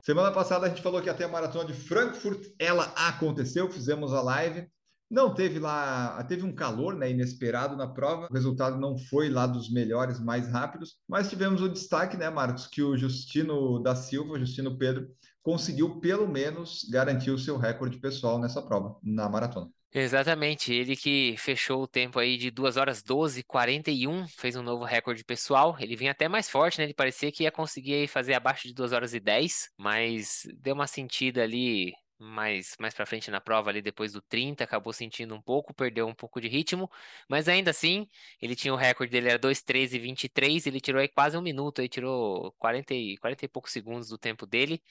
Semana 0.00 0.30
passada 0.30 0.66
a 0.66 0.68
gente 0.68 0.80
falou 0.80 1.02
que 1.02 1.10
até 1.10 1.24
a 1.24 1.28
maratona 1.28 1.64
de 1.64 1.72
Frankfurt 1.72 2.52
ela 2.56 2.84
aconteceu, 2.94 3.68
fizemos 3.68 4.12
a 4.12 4.22
live 4.22 4.68
Não 5.14 5.32
teve 5.32 5.60
lá, 5.60 6.24
teve 6.24 6.42
um 6.42 6.52
calor 6.52 6.96
né, 6.96 7.08
inesperado 7.08 7.76
na 7.76 7.86
prova, 7.86 8.26
o 8.28 8.34
resultado 8.34 8.80
não 8.80 8.98
foi 8.98 9.28
lá 9.28 9.46
dos 9.46 9.72
melhores, 9.72 10.18
mais 10.18 10.50
rápidos, 10.50 10.96
mas 11.08 11.30
tivemos 11.30 11.62
o 11.62 11.68
destaque, 11.68 12.16
né, 12.16 12.28
Marcos, 12.28 12.66
que 12.66 12.82
o 12.82 12.96
Justino 12.96 13.80
da 13.80 13.94
Silva, 13.94 14.40
Justino 14.40 14.76
Pedro, 14.76 15.06
conseguiu 15.40 16.00
pelo 16.00 16.26
menos 16.26 16.84
garantir 16.90 17.30
o 17.30 17.38
seu 17.38 17.56
recorde 17.56 17.98
pessoal 17.98 18.40
nessa 18.40 18.60
prova, 18.60 18.96
na 19.04 19.28
maratona. 19.28 19.70
Exatamente, 19.92 20.74
ele 20.74 20.96
que 20.96 21.36
fechou 21.38 21.84
o 21.84 21.86
tempo 21.86 22.18
aí 22.18 22.36
de 22.36 22.50
2 22.50 22.76
horas 22.76 23.00
12 23.00 23.44
41, 23.44 24.26
fez 24.26 24.56
um 24.56 24.62
novo 24.64 24.82
recorde 24.82 25.22
pessoal. 25.22 25.76
Ele 25.78 25.94
vinha 25.94 26.10
até 26.10 26.28
mais 26.28 26.50
forte, 26.50 26.78
né? 26.78 26.84
Ele 26.84 26.94
parecia 26.94 27.30
que 27.30 27.44
ia 27.44 27.52
conseguir 27.52 28.08
fazer 28.08 28.34
abaixo 28.34 28.66
de 28.66 28.74
2 28.74 28.92
horas 28.92 29.14
e 29.14 29.20
10, 29.20 29.68
mas 29.78 30.42
deu 30.60 30.74
uma 30.74 30.88
sentida 30.88 31.44
ali 31.44 31.92
mais 32.24 32.76
mais 32.80 32.94
para 32.94 33.06
frente 33.06 33.30
na 33.30 33.40
prova 33.40 33.70
ali 33.70 33.82
depois 33.82 34.12
do 34.12 34.22
30, 34.22 34.64
acabou 34.64 34.92
sentindo 34.92 35.34
um 35.34 35.42
pouco, 35.42 35.74
perdeu 35.74 36.06
um 36.08 36.14
pouco 36.14 36.40
de 36.40 36.48
ritmo, 36.48 36.90
mas 37.28 37.48
ainda 37.48 37.70
assim, 37.70 38.06
ele 38.40 38.56
tinha 38.56 38.72
o 38.74 38.76
recorde 38.76 39.10
dele 39.12 39.28
era 39.30 39.38
2:13 39.38 39.98
23, 39.98 40.66
ele 40.66 40.80
tirou 40.80 41.00
aí 41.00 41.08
quase 41.08 41.36
um 41.36 41.42
minuto, 41.42 41.80
aí 41.80 41.88
tirou 41.88 42.52
40 42.58 42.94
e 42.94 43.16
40 43.18 43.44
e 43.44 43.48
poucos 43.48 43.72
segundos 43.72 44.08
do 44.08 44.18
tempo 44.18 44.46
dele 44.46 44.82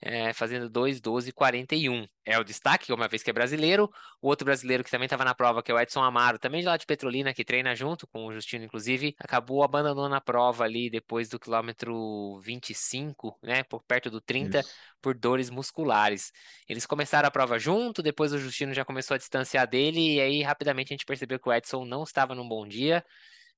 é, 0.00 0.32
fazendo 0.32 0.68
2, 0.68 1.00
12, 1.00 1.32
41. 1.32 2.06
É 2.24 2.38
o 2.38 2.44
destaque, 2.44 2.92
uma 2.92 3.08
vez 3.08 3.22
que 3.22 3.30
é 3.30 3.32
brasileiro. 3.32 3.90
O 4.20 4.28
outro 4.28 4.44
brasileiro 4.44 4.84
que 4.84 4.90
também 4.90 5.06
estava 5.06 5.24
na 5.24 5.34
prova, 5.34 5.62
que 5.62 5.70
é 5.70 5.74
o 5.74 5.78
Edson 5.78 6.02
Amaro, 6.02 6.38
também 6.38 6.60
de 6.60 6.66
lá 6.66 6.76
de 6.76 6.84
Petrolina, 6.84 7.32
que 7.32 7.44
treina 7.44 7.74
junto 7.74 8.06
com 8.06 8.26
o 8.26 8.32
Justino, 8.32 8.64
inclusive, 8.64 9.14
acabou 9.18 9.62
abandonando 9.62 10.14
a 10.14 10.20
prova 10.20 10.64
ali 10.64 10.90
depois 10.90 11.28
do 11.28 11.38
quilômetro 11.38 12.38
25, 12.40 13.38
né, 13.42 13.62
por 13.62 13.82
perto 13.84 14.10
do 14.10 14.20
30, 14.20 14.60
Isso. 14.60 14.70
por 15.00 15.16
dores 15.16 15.50
musculares. 15.50 16.32
Eles 16.68 16.84
começaram 16.84 17.28
a 17.28 17.30
prova 17.30 17.58
junto, 17.58 18.02
depois 18.02 18.32
o 18.32 18.38
Justino 18.38 18.74
já 18.74 18.84
começou 18.84 19.14
a 19.14 19.18
distanciar 19.18 19.68
dele, 19.68 20.16
e 20.16 20.20
aí 20.20 20.42
rapidamente 20.42 20.92
a 20.92 20.94
gente 20.94 21.06
percebeu 21.06 21.38
que 21.38 21.48
o 21.48 21.52
Edson 21.52 21.84
não 21.84 22.02
estava 22.02 22.34
num 22.34 22.48
bom 22.48 22.66
dia. 22.66 23.04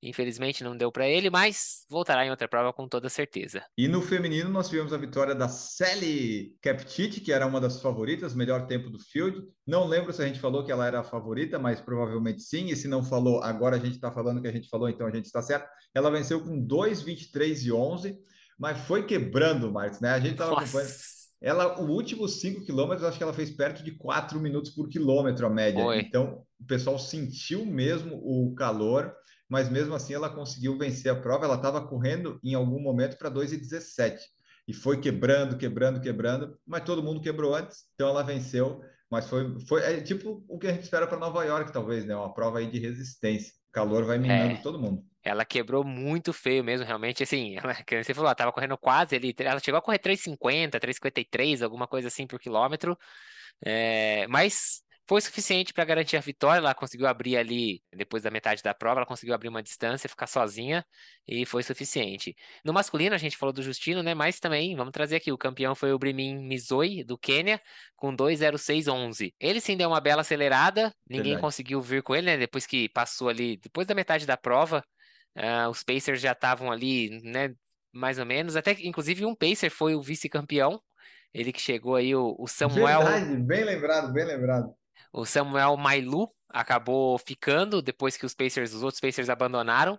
Infelizmente 0.02 0.62
não 0.62 0.76
deu 0.76 0.92
para 0.92 1.08
ele, 1.08 1.28
mas 1.28 1.84
voltará 1.90 2.24
em 2.24 2.30
outra 2.30 2.46
prova 2.46 2.72
com 2.72 2.86
toda 2.86 3.08
certeza. 3.08 3.64
E 3.76 3.88
no 3.88 4.00
feminino 4.00 4.48
nós 4.48 4.68
tivemos 4.68 4.92
a 4.92 4.96
vitória 4.96 5.34
da 5.34 5.48
Sally 5.48 6.54
Captit, 6.62 7.20
que 7.20 7.32
era 7.32 7.46
uma 7.46 7.60
das 7.60 7.82
favoritas, 7.82 8.34
melhor 8.34 8.66
tempo 8.66 8.90
do 8.90 8.98
field. 8.98 9.42
Não 9.66 9.86
lembro 9.86 10.12
se 10.12 10.22
a 10.22 10.26
gente 10.26 10.38
falou 10.38 10.64
que 10.64 10.70
ela 10.70 10.86
era 10.86 11.00
a 11.00 11.04
favorita, 11.04 11.58
mas 11.58 11.80
provavelmente 11.80 12.42
sim. 12.42 12.66
E 12.66 12.76
se 12.76 12.86
não 12.86 13.02
falou, 13.02 13.42
agora 13.42 13.76
a 13.76 13.80
gente 13.80 13.94
está 13.94 14.12
falando 14.12 14.40
que 14.40 14.48
a 14.48 14.52
gente 14.52 14.68
falou, 14.68 14.88
então 14.88 15.06
a 15.06 15.10
gente 15.10 15.26
está 15.26 15.42
certo. 15.42 15.68
Ela 15.94 16.10
venceu 16.10 16.40
com 16.40 16.64
2:23 16.64 17.64
e 17.64 17.72
11, 17.72 18.16
mas 18.58 18.78
foi 18.86 19.04
quebrando, 19.04 19.72
Marcos, 19.72 20.00
né? 20.00 20.10
A 20.10 20.20
gente 20.20 20.32
estava 20.32 20.52
acompanhando. 20.52 20.92
Ela, 21.40 21.80
o 21.80 21.88
último 21.90 22.26
5 22.26 22.64
quilômetros, 22.64 23.06
acho 23.06 23.16
que 23.16 23.22
ela 23.22 23.32
fez 23.32 23.50
perto 23.50 23.84
de 23.84 23.92
4 23.92 24.40
minutos 24.40 24.72
por 24.72 24.88
quilômetro 24.88 25.46
a 25.46 25.50
média. 25.50 25.84
Oi. 25.84 26.00
Então, 26.00 26.44
o 26.60 26.64
pessoal 26.66 26.98
sentiu 26.98 27.64
mesmo 27.64 28.16
o 28.16 28.54
calor 28.56 29.14
mas 29.48 29.68
mesmo 29.68 29.94
assim 29.94 30.14
ela 30.14 30.28
conseguiu 30.28 30.76
vencer 30.76 31.10
a 31.10 31.20
prova. 31.20 31.44
Ela 31.44 31.56
estava 31.56 31.86
correndo 31.86 32.38
em 32.42 32.54
algum 32.54 32.80
momento 32.80 33.16
para 33.16 33.30
2,17 33.30 34.18
e 34.66 34.72
foi 34.74 35.00
quebrando, 35.00 35.56
quebrando, 35.56 36.00
quebrando, 36.00 36.58
mas 36.66 36.84
todo 36.84 37.02
mundo 37.02 37.22
quebrou 37.22 37.54
antes, 37.54 37.84
então 37.94 38.08
ela 38.08 38.22
venceu. 38.22 38.82
Mas 39.10 39.26
foi, 39.26 39.58
foi 39.60 39.82
é 39.82 40.00
tipo 40.02 40.44
o 40.46 40.58
que 40.58 40.66
a 40.66 40.72
gente 40.72 40.82
espera 40.82 41.06
para 41.06 41.18
Nova 41.18 41.42
York, 41.42 41.72
talvez, 41.72 42.04
né? 42.04 42.14
Uma 42.14 42.34
prova 42.34 42.58
aí 42.58 42.70
de 42.70 42.78
resistência. 42.78 43.54
O 43.70 43.72
calor 43.72 44.04
vai 44.04 44.18
minando 44.18 44.52
é. 44.52 44.56
todo 44.56 44.78
mundo. 44.78 45.02
Ela 45.24 45.44
quebrou 45.46 45.82
muito 45.82 46.32
feio 46.32 46.62
mesmo, 46.62 46.86
realmente, 46.86 47.22
assim, 47.22 47.56
ela, 47.58 47.74
você 47.74 48.12
falou, 48.12 48.28
ela 48.28 48.34
tava 48.34 48.52
correndo 48.52 48.76
quase 48.76 49.16
ali, 49.16 49.34
ela 49.38 49.60
chegou 49.60 49.78
a 49.78 49.82
correr 49.82 49.98
3,50, 49.98 50.78
3,53, 50.78 51.62
alguma 51.62 51.86
coisa 51.86 52.08
assim 52.08 52.26
por 52.26 52.38
quilômetro, 52.38 52.96
é, 53.64 54.26
mas 54.28 54.82
foi 55.08 55.22
suficiente 55.22 55.72
para 55.72 55.84
garantir 55.86 56.16
a 56.18 56.20
vitória. 56.20 56.58
Ela 56.58 56.74
conseguiu 56.74 57.06
abrir 57.06 57.36
ali, 57.38 57.82
depois 57.92 58.22
da 58.22 58.30
metade 58.30 58.62
da 58.62 58.74
prova, 58.74 59.00
ela 59.00 59.06
conseguiu 59.06 59.34
abrir 59.34 59.48
uma 59.48 59.62
distância, 59.62 60.08
ficar 60.08 60.26
sozinha 60.26 60.84
e 61.26 61.46
foi 61.46 61.62
suficiente. 61.62 62.36
No 62.62 62.74
masculino, 62.74 63.14
a 63.14 63.18
gente 63.18 63.36
falou 63.36 63.52
do 63.52 63.62
Justino, 63.62 64.02
né? 64.02 64.14
Mas 64.14 64.38
também, 64.38 64.76
vamos 64.76 64.92
trazer 64.92 65.16
aqui, 65.16 65.32
o 65.32 65.38
campeão 65.38 65.74
foi 65.74 65.92
o 65.92 65.98
Brimin 65.98 66.46
Mizoi, 66.46 67.02
do 67.04 67.16
Quênia, 67.16 67.58
com 67.96 68.14
2,0611. 68.14 69.32
Ele 69.40 69.60
sim 69.60 69.76
deu 69.76 69.88
uma 69.88 70.00
bela 70.00 70.20
acelerada, 70.20 70.94
ninguém 71.08 71.32
Verdade. 71.32 71.40
conseguiu 71.40 71.80
vir 71.80 72.02
com 72.02 72.14
ele, 72.14 72.26
né? 72.26 72.36
Depois 72.36 72.66
que 72.66 72.90
passou 72.90 73.30
ali, 73.30 73.56
depois 73.56 73.86
da 73.86 73.94
metade 73.94 74.26
da 74.26 74.36
prova, 74.36 74.84
uh, 75.38 75.70
os 75.70 75.82
Pacers 75.82 76.20
já 76.20 76.32
estavam 76.32 76.70
ali, 76.70 77.18
né? 77.22 77.54
Mais 77.90 78.18
ou 78.18 78.26
menos, 78.26 78.56
até 78.56 78.72
inclusive 78.82 79.24
um 79.24 79.34
Pacer 79.34 79.70
foi 79.70 79.94
o 79.94 80.02
vice-campeão, 80.02 80.78
ele 81.32 81.52
que 81.52 81.60
chegou 81.60 81.94
aí, 81.94 82.14
o, 82.14 82.36
o 82.38 82.46
Samuel. 82.46 83.04
Verdade, 83.04 83.36
bem 83.36 83.64
lembrado, 83.64 84.12
bem 84.12 84.26
lembrado. 84.26 84.74
O 85.12 85.24
Samuel 85.24 85.76
Mailu 85.76 86.30
acabou 86.48 87.18
ficando 87.18 87.82
depois 87.82 88.16
que 88.16 88.24
os 88.24 88.34
Pacers, 88.34 88.72
os 88.72 88.82
outros 88.82 89.00
Pacers 89.00 89.28
abandonaram. 89.28 89.98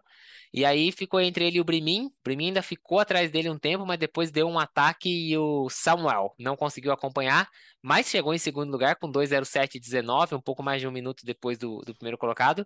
E 0.52 0.66
aí 0.66 0.92
ficou 0.92 1.22
entre 1.22 1.46
ele 1.46 1.58
e 1.58 1.62
o 1.62 1.64
Brimin. 1.64 2.08
O 2.08 2.14
Brimin 2.24 2.48
ainda 2.48 2.64
ficou 2.64 3.00
atrás 3.00 3.30
dele 3.30 3.50
um 3.50 3.58
tempo, 3.58 3.86
mas 3.86 4.00
depois 4.00 4.32
deu 4.32 4.48
um 4.48 4.58
ataque 4.58 5.08
e 5.08 5.38
o 5.38 5.70
Samuel 5.70 6.34
não 6.40 6.56
conseguiu 6.56 6.92
acompanhar, 6.92 7.48
mas 7.84 8.08
chegou 8.08 8.34
em 8.34 8.40
segundo 8.40 8.72
lugar 8.72 8.96
com 8.96 9.12
2:07:19, 9.12 10.34
um 10.34 10.42
pouco 10.42 10.64
mais 10.64 10.82
de 10.82 10.88
um 10.88 10.92
minuto 10.92 11.24
depois 11.24 11.58
do, 11.58 11.82
do 11.82 11.94
primeiro 11.94 12.18
colocado. 12.18 12.66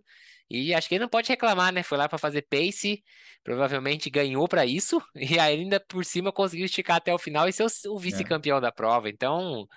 E 0.49 0.73
acho 0.73 0.87
que 0.87 0.95
ele 0.95 1.01
não 1.01 1.09
pode 1.09 1.27
reclamar, 1.27 1.73
né? 1.73 1.83
Foi 1.83 1.97
lá 1.97 2.07
para 2.07 2.17
fazer 2.17 2.43
pace, 2.43 3.03
provavelmente 3.43 4.09
ganhou 4.09 4.47
para 4.47 4.65
isso, 4.65 5.01
e 5.15 5.37
ainda 5.37 5.77
por 5.79 6.05
cima 6.05 6.31
conseguiu 6.31 6.65
esticar 6.65 6.97
até 6.97 7.13
o 7.13 7.19
final 7.19 7.49
e 7.49 7.53
ser 7.53 7.63
o, 7.63 7.93
o 7.93 7.99
vice-campeão 7.99 8.59
é. 8.59 8.61
da 8.61 8.71
prova. 8.71 9.09
Então, 9.09 9.67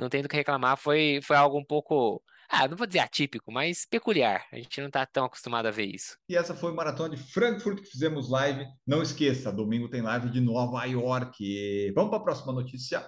não 0.00 0.08
tem 0.08 0.22
do 0.22 0.28
que 0.28 0.36
reclamar, 0.36 0.76
foi, 0.76 1.20
foi 1.22 1.36
algo 1.36 1.58
um 1.58 1.64
pouco, 1.64 2.22
ah, 2.48 2.66
não 2.66 2.76
vou 2.76 2.86
dizer 2.86 3.00
atípico, 3.00 3.52
mas 3.52 3.84
peculiar. 3.84 4.46
A 4.50 4.56
gente 4.56 4.80
não 4.80 4.88
está 4.88 5.04
tão 5.04 5.26
acostumado 5.26 5.66
a 5.66 5.70
ver 5.70 5.94
isso. 5.94 6.16
E 6.28 6.34
essa 6.34 6.54
foi 6.54 6.70
a 6.70 6.74
maratona 6.74 7.14
de 7.14 7.22
Frankfurt 7.22 7.82
que 7.82 7.90
fizemos 7.90 8.30
live. 8.30 8.64
Não 8.86 9.02
esqueça, 9.02 9.52
domingo 9.52 9.88
tem 9.88 10.00
live 10.00 10.30
de 10.30 10.40
Nova 10.40 10.84
York. 10.86 11.92
Vamos 11.94 12.10
para 12.10 12.18
a 12.18 12.22
próxima 12.22 12.52
notícia. 12.52 13.04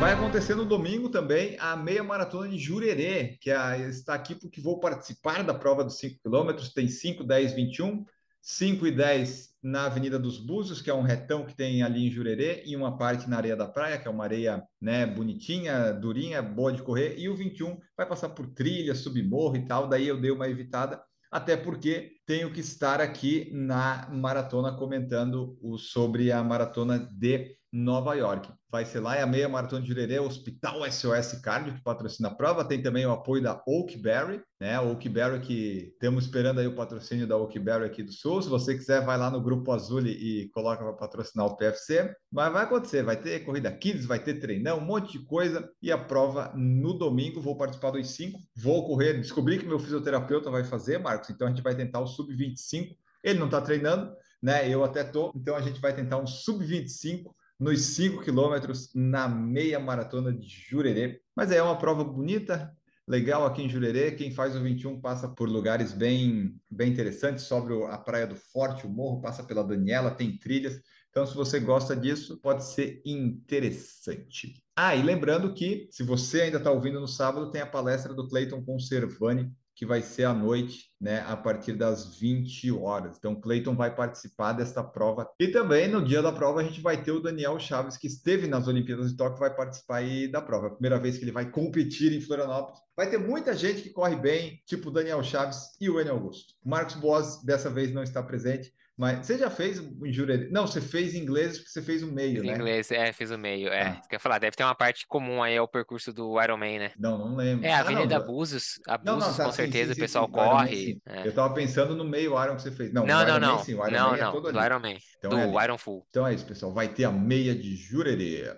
Vai 0.00 0.12
acontecer 0.12 0.56
no 0.56 0.64
domingo 0.64 1.08
também 1.08 1.56
a 1.60 1.76
meia 1.76 2.02
maratona 2.02 2.48
de 2.48 2.58
Jurerê, 2.58 3.38
que 3.40 3.50
é, 3.50 3.88
está 3.88 4.12
aqui 4.12 4.34
porque 4.34 4.60
vou 4.60 4.80
participar 4.80 5.44
da 5.44 5.54
prova 5.54 5.84
dos 5.84 5.98
5 5.98 6.20
quilômetros. 6.20 6.72
Tem 6.72 6.88
5, 6.88 7.22
10, 7.22 7.52
21. 7.54 8.04
5 8.42 8.86
e 8.86 8.90
10 8.90 9.53
na 9.64 9.86
Avenida 9.86 10.18
dos 10.18 10.36
Búzios, 10.38 10.82
que 10.82 10.90
é 10.90 10.94
um 10.94 11.00
retão 11.00 11.46
que 11.46 11.56
tem 11.56 11.82
ali 11.82 12.06
em 12.06 12.10
Jurerê, 12.10 12.62
e 12.66 12.76
uma 12.76 12.98
parte 12.98 13.28
na 13.30 13.38
areia 13.38 13.56
da 13.56 13.66
praia, 13.66 13.98
que 13.98 14.06
é 14.06 14.10
uma 14.10 14.22
areia 14.22 14.62
né, 14.78 15.06
bonitinha, 15.06 15.90
durinha, 15.90 16.42
boa 16.42 16.70
de 16.70 16.82
correr, 16.82 17.18
e 17.18 17.30
o 17.30 17.34
21 17.34 17.78
vai 17.96 18.06
passar 18.06 18.28
por 18.28 18.46
trilha, 18.48 18.94
submorro 18.94 19.56
e 19.56 19.64
tal, 19.66 19.88
daí 19.88 20.06
eu 20.06 20.20
dei 20.20 20.30
uma 20.30 20.46
evitada, 20.50 21.02
até 21.32 21.56
porque 21.56 22.12
tenho 22.26 22.52
que 22.52 22.60
estar 22.60 23.00
aqui 23.00 23.50
na 23.54 24.06
maratona 24.12 24.76
comentando 24.76 25.58
o, 25.62 25.78
sobre 25.78 26.30
a 26.30 26.44
maratona 26.44 26.98
de 26.98 27.56
Nova 27.74 28.14
York. 28.14 28.48
Vai 28.70 28.84
ser 28.84 29.00
lá, 29.00 29.16
é 29.16 29.22
a 29.22 29.26
meia 29.26 29.48
maratona 29.48 29.82
de 29.82 29.88
Jurerê, 29.88 30.20
Hospital 30.20 30.88
SOS 30.88 31.40
Cardio, 31.42 31.74
que 31.74 31.82
patrocina 31.82 32.28
a 32.28 32.34
prova. 32.34 32.64
Tem 32.64 32.80
também 32.80 33.04
o 33.04 33.10
apoio 33.10 33.42
da 33.42 33.60
Oakberry, 33.66 34.40
né? 34.60 34.78
Oakberry 34.78 35.40
que 35.40 35.90
estamos 35.92 36.24
esperando 36.24 36.60
aí 36.60 36.68
o 36.68 36.76
patrocínio 36.76 37.26
da 37.26 37.36
Oakberry 37.36 37.84
aqui 37.84 38.04
do 38.04 38.12
Sul. 38.12 38.40
Se 38.40 38.48
você 38.48 38.76
quiser, 38.76 39.04
vai 39.04 39.18
lá 39.18 39.28
no 39.28 39.42
Grupo 39.42 39.72
Azul 39.72 40.06
e 40.06 40.48
coloca 40.54 40.84
para 40.84 40.92
patrocinar 40.92 41.46
o 41.46 41.56
PFC. 41.56 42.14
Mas 42.30 42.52
vai 42.52 42.62
acontecer, 42.62 43.02
vai 43.02 43.16
ter 43.16 43.44
corrida 43.44 43.72
kids, 43.72 44.06
vai 44.06 44.22
ter 44.22 44.34
treinão, 44.34 44.78
um 44.78 44.84
monte 44.84 45.18
de 45.18 45.24
coisa. 45.24 45.68
E 45.82 45.90
a 45.90 45.98
prova 45.98 46.52
no 46.54 46.94
domingo, 46.94 47.40
vou 47.40 47.58
participar 47.58 47.90
dos 47.90 48.08
cinco. 48.10 48.38
Vou 48.56 48.86
correr, 48.86 49.14
descobri 49.14 49.58
que 49.58 49.66
meu 49.66 49.80
fisioterapeuta 49.80 50.48
vai 50.48 50.62
fazer, 50.62 50.98
Marcos, 50.98 51.30
então 51.30 51.48
a 51.48 51.50
gente 51.50 51.62
vai 51.62 51.74
tentar 51.74 51.98
o 51.98 52.06
sub-25. 52.06 52.94
Ele 53.24 53.40
não 53.40 53.46
está 53.46 53.60
treinando, 53.60 54.14
né? 54.40 54.68
Eu 54.68 54.84
até 54.84 55.02
tô, 55.02 55.32
então 55.34 55.56
a 55.56 55.60
gente 55.60 55.80
vai 55.80 55.92
tentar 55.92 56.18
um 56.18 56.26
sub-25 56.26 57.34
nos 57.64 57.80
5 57.96 58.22
quilômetros 58.22 58.90
na 58.94 59.26
meia 59.26 59.80
maratona 59.80 60.30
de 60.30 60.46
Jurerê. 60.46 61.18
Mas 61.34 61.50
é 61.50 61.62
uma 61.62 61.78
prova 61.78 62.04
bonita, 62.04 62.70
legal 63.08 63.46
aqui 63.46 63.62
em 63.62 63.70
Jurerê. 63.70 64.12
Quem 64.12 64.30
faz 64.30 64.54
o 64.54 64.60
21 64.60 65.00
passa 65.00 65.28
por 65.28 65.48
lugares 65.48 65.90
bem, 65.90 66.54
bem 66.70 66.92
interessantes, 66.92 67.44
sobre 67.44 67.72
a 67.86 67.96
Praia 67.96 68.26
do 68.26 68.36
Forte, 68.36 68.86
o 68.86 68.90
morro, 68.90 69.22
passa 69.22 69.42
pela 69.42 69.64
Daniela, 69.64 70.10
tem 70.10 70.36
trilhas. 70.36 70.78
Então, 71.08 71.26
se 71.26 71.34
você 71.34 71.58
gosta 71.58 71.96
disso, 71.96 72.38
pode 72.42 72.66
ser 72.66 73.00
interessante. 73.02 74.62
Ah, 74.76 74.94
e 74.94 75.02
lembrando 75.02 75.54
que, 75.54 75.88
se 75.90 76.02
você 76.02 76.42
ainda 76.42 76.58
está 76.58 76.70
ouvindo 76.70 77.00
no 77.00 77.08
sábado, 77.08 77.50
tem 77.50 77.62
a 77.62 77.66
palestra 77.66 78.12
do 78.12 78.28
Clayton 78.28 78.62
Conservani 78.62 79.50
que 79.74 79.84
vai 79.84 80.00
ser 80.02 80.24
à 80.24 80.32
noite, 80.32 80.84
né, 81.00 81.24
a 81.26 81.36
partir 81.36 81.72
das 81.72 82.16
20 82.18 82.70
horas. 82.72 83.16
Então, 83.18 83.38
Cleiton 83.40 83.74
vai 83.74 83.94
participar 83.94 84.52
desta 84.52 84.82
prova. 84.82 85.28
E 85.38 85.48
também 85.48 85.88
no 85.88 86.04
dia 86.04 86.22
da 86.22 86.32
prova 86.32 86.60
a 86.60 86.64
gente 86.64 86.80
vai 86.80 87.02
ter 87.02 87.10
o 87.12 87.20
Daniel 87.20 87.58
Chaves, 87.58 87.96
que 87.96 88.06
esteve 88.06 88.46
nas 88.46 88.68
Olimpíadas 88.68 89.10
de 89.10 89.16
Tóquio, 89.16 89.40
vai 89.40 89.54
participar 89.54 89.96
aí 89.96 90.28
da 90.28 90.40
prova. 90.40 90.66
É 90.66 90.68
a 90.68 90.74
primeira 90.74 90.98
vez 90.98 91.18
que 91.18 91.24
ele 91.24 91.32
vai 91.32 91.50
competir 91.50 92.12
em 92.12 92.20
Florianópolis. 92.20 92.80
Vai 92.96 93.10
ter 93.10 93.18
muita 93.18 93.54
gente 93.54 93.82
que 93.82 93.90
corre 93.90 94.16
bem, 94.16 94.62
tipo 94.66 94.88
o 94.88 94.92
Daniel 94.92 95.22
Chaves 95.22 95.76
e 95.80 95.90
o 95.90 96.00
Enio 96.00 96.12
Augusto. 96.12 96.54
Marcos 96.64 96.94
Boas 96.94 97.42
dessa 97.42 97.68
vez 97.68 97.92
não 97.92 98.02
está 98.02 98.22
presente, 98.22 98.72
Mas 98.96 99.26
você 99.26 99.36
já 99.36 99.50
fez 99.50 99.82
Jurerê? 100.12 100.48
Não, 100.52 100.68
você 100.68 100.80
fez 100.80 101.14
em 101.14 101.18
inglês 101.18 101.58
porque 101.58 101.70
você 101.70 101.82
fez 101.82 102.00
o 102.04 102.06
meio, 102.12 102.36
Fiz 102.36 102.44
em 102.44 102.46
né? 102.46 102.52
inglês, 102.54 102.90
é, 102.92 103.12
fiz 103.12 103.30
o 103.32 103.36
meio, 103.38 103.68
é. 103.68 103.82
Ah. 103.82 103.90
Isso 103.98 104.08
que 104.08 104.14
eu 104.14 104.16
ia 104.16 104.20
falar, 104.20 104.38
deve 104.38 104.56
ter 104.56 104.62
uma 104.62 104.74
parte 104.74 105.04
comum 105.08 105.42
aí 105.42 105.56
ao 105.56 105.66
percurso 105.66 106.12
do 106.12 106.40
Iron 106.40 106.56
Man, 106.56 106.78
né? 106.78 106.92
Não, 106.96 107.18
não 107.18 107.34
lembro. 107.34 107.66
É, 107.66 107.72
a 107.72 107.80
Ah, 107.80 107.82
não, 107.82 107.86
Avenida 107.90 108.18
da- 108.18 108.24
Abusos, 108.24 108.78
Não, 108.86 108.94
não, 109.04 109.12
Abusos, 109.14 109.36
tá, 109.36 109.44
com 109.46 109.50
sim, 109.50 109.56
certeza 109.56 109.86
sim, 109.86 109.90
o 109.92 109.94
sim, 109.96 110.00
pessoal 110.00 110.28
do 110.28 110.36
Iron 110.38 110.44
Man, 110.44 110.58
corre. 110.58 110.98
é. 111.06 111.26
Eu 111.26 111.34
tava 111.34 111.52
pensando 111.54 111.96
no 111.96 112.04
meio 112.04 112.40
Iron 112.40 112.54
que 112.54 112.62
você 112.62 112.70
fez. 112.70 112.92
Não, 112.92 113.04
Não, 113.04 113.18
do 113.18 113.26
não, 113.26 113.36
Iron 113.36 113.40
Man, 113.46 113.52
não. 113.54 113.58
sim, 113.64 113.74
o 113.74 113.78
Iron 113.84 113.90
Não, 113.90 114.10
Man 114.10 114.16
é 114.16 114.20
não, 114.20 114.32
todo 114.32 114.52
do 114.52 114.58
ali. 114.60 114.66
Iron 114.66 114.78
Man. 114.80 114.96
Então 115.18 115.30
Do 115.30 115.38
é 115.38 115.42
ali. 115.42 115.64
Iron 115.64 115.78
Full. 115.78 116.06
Então 116.10 116.26
é 116.28 116.34
isso, 116.34 116.46
pessoal. 116.46 116.72
Vai 116.72 116.86
ter 116.88 117.02
a 117.04 117.10
meia 117.10 117.52
de 117.54 117.74
Jurerê. 117.74 118.54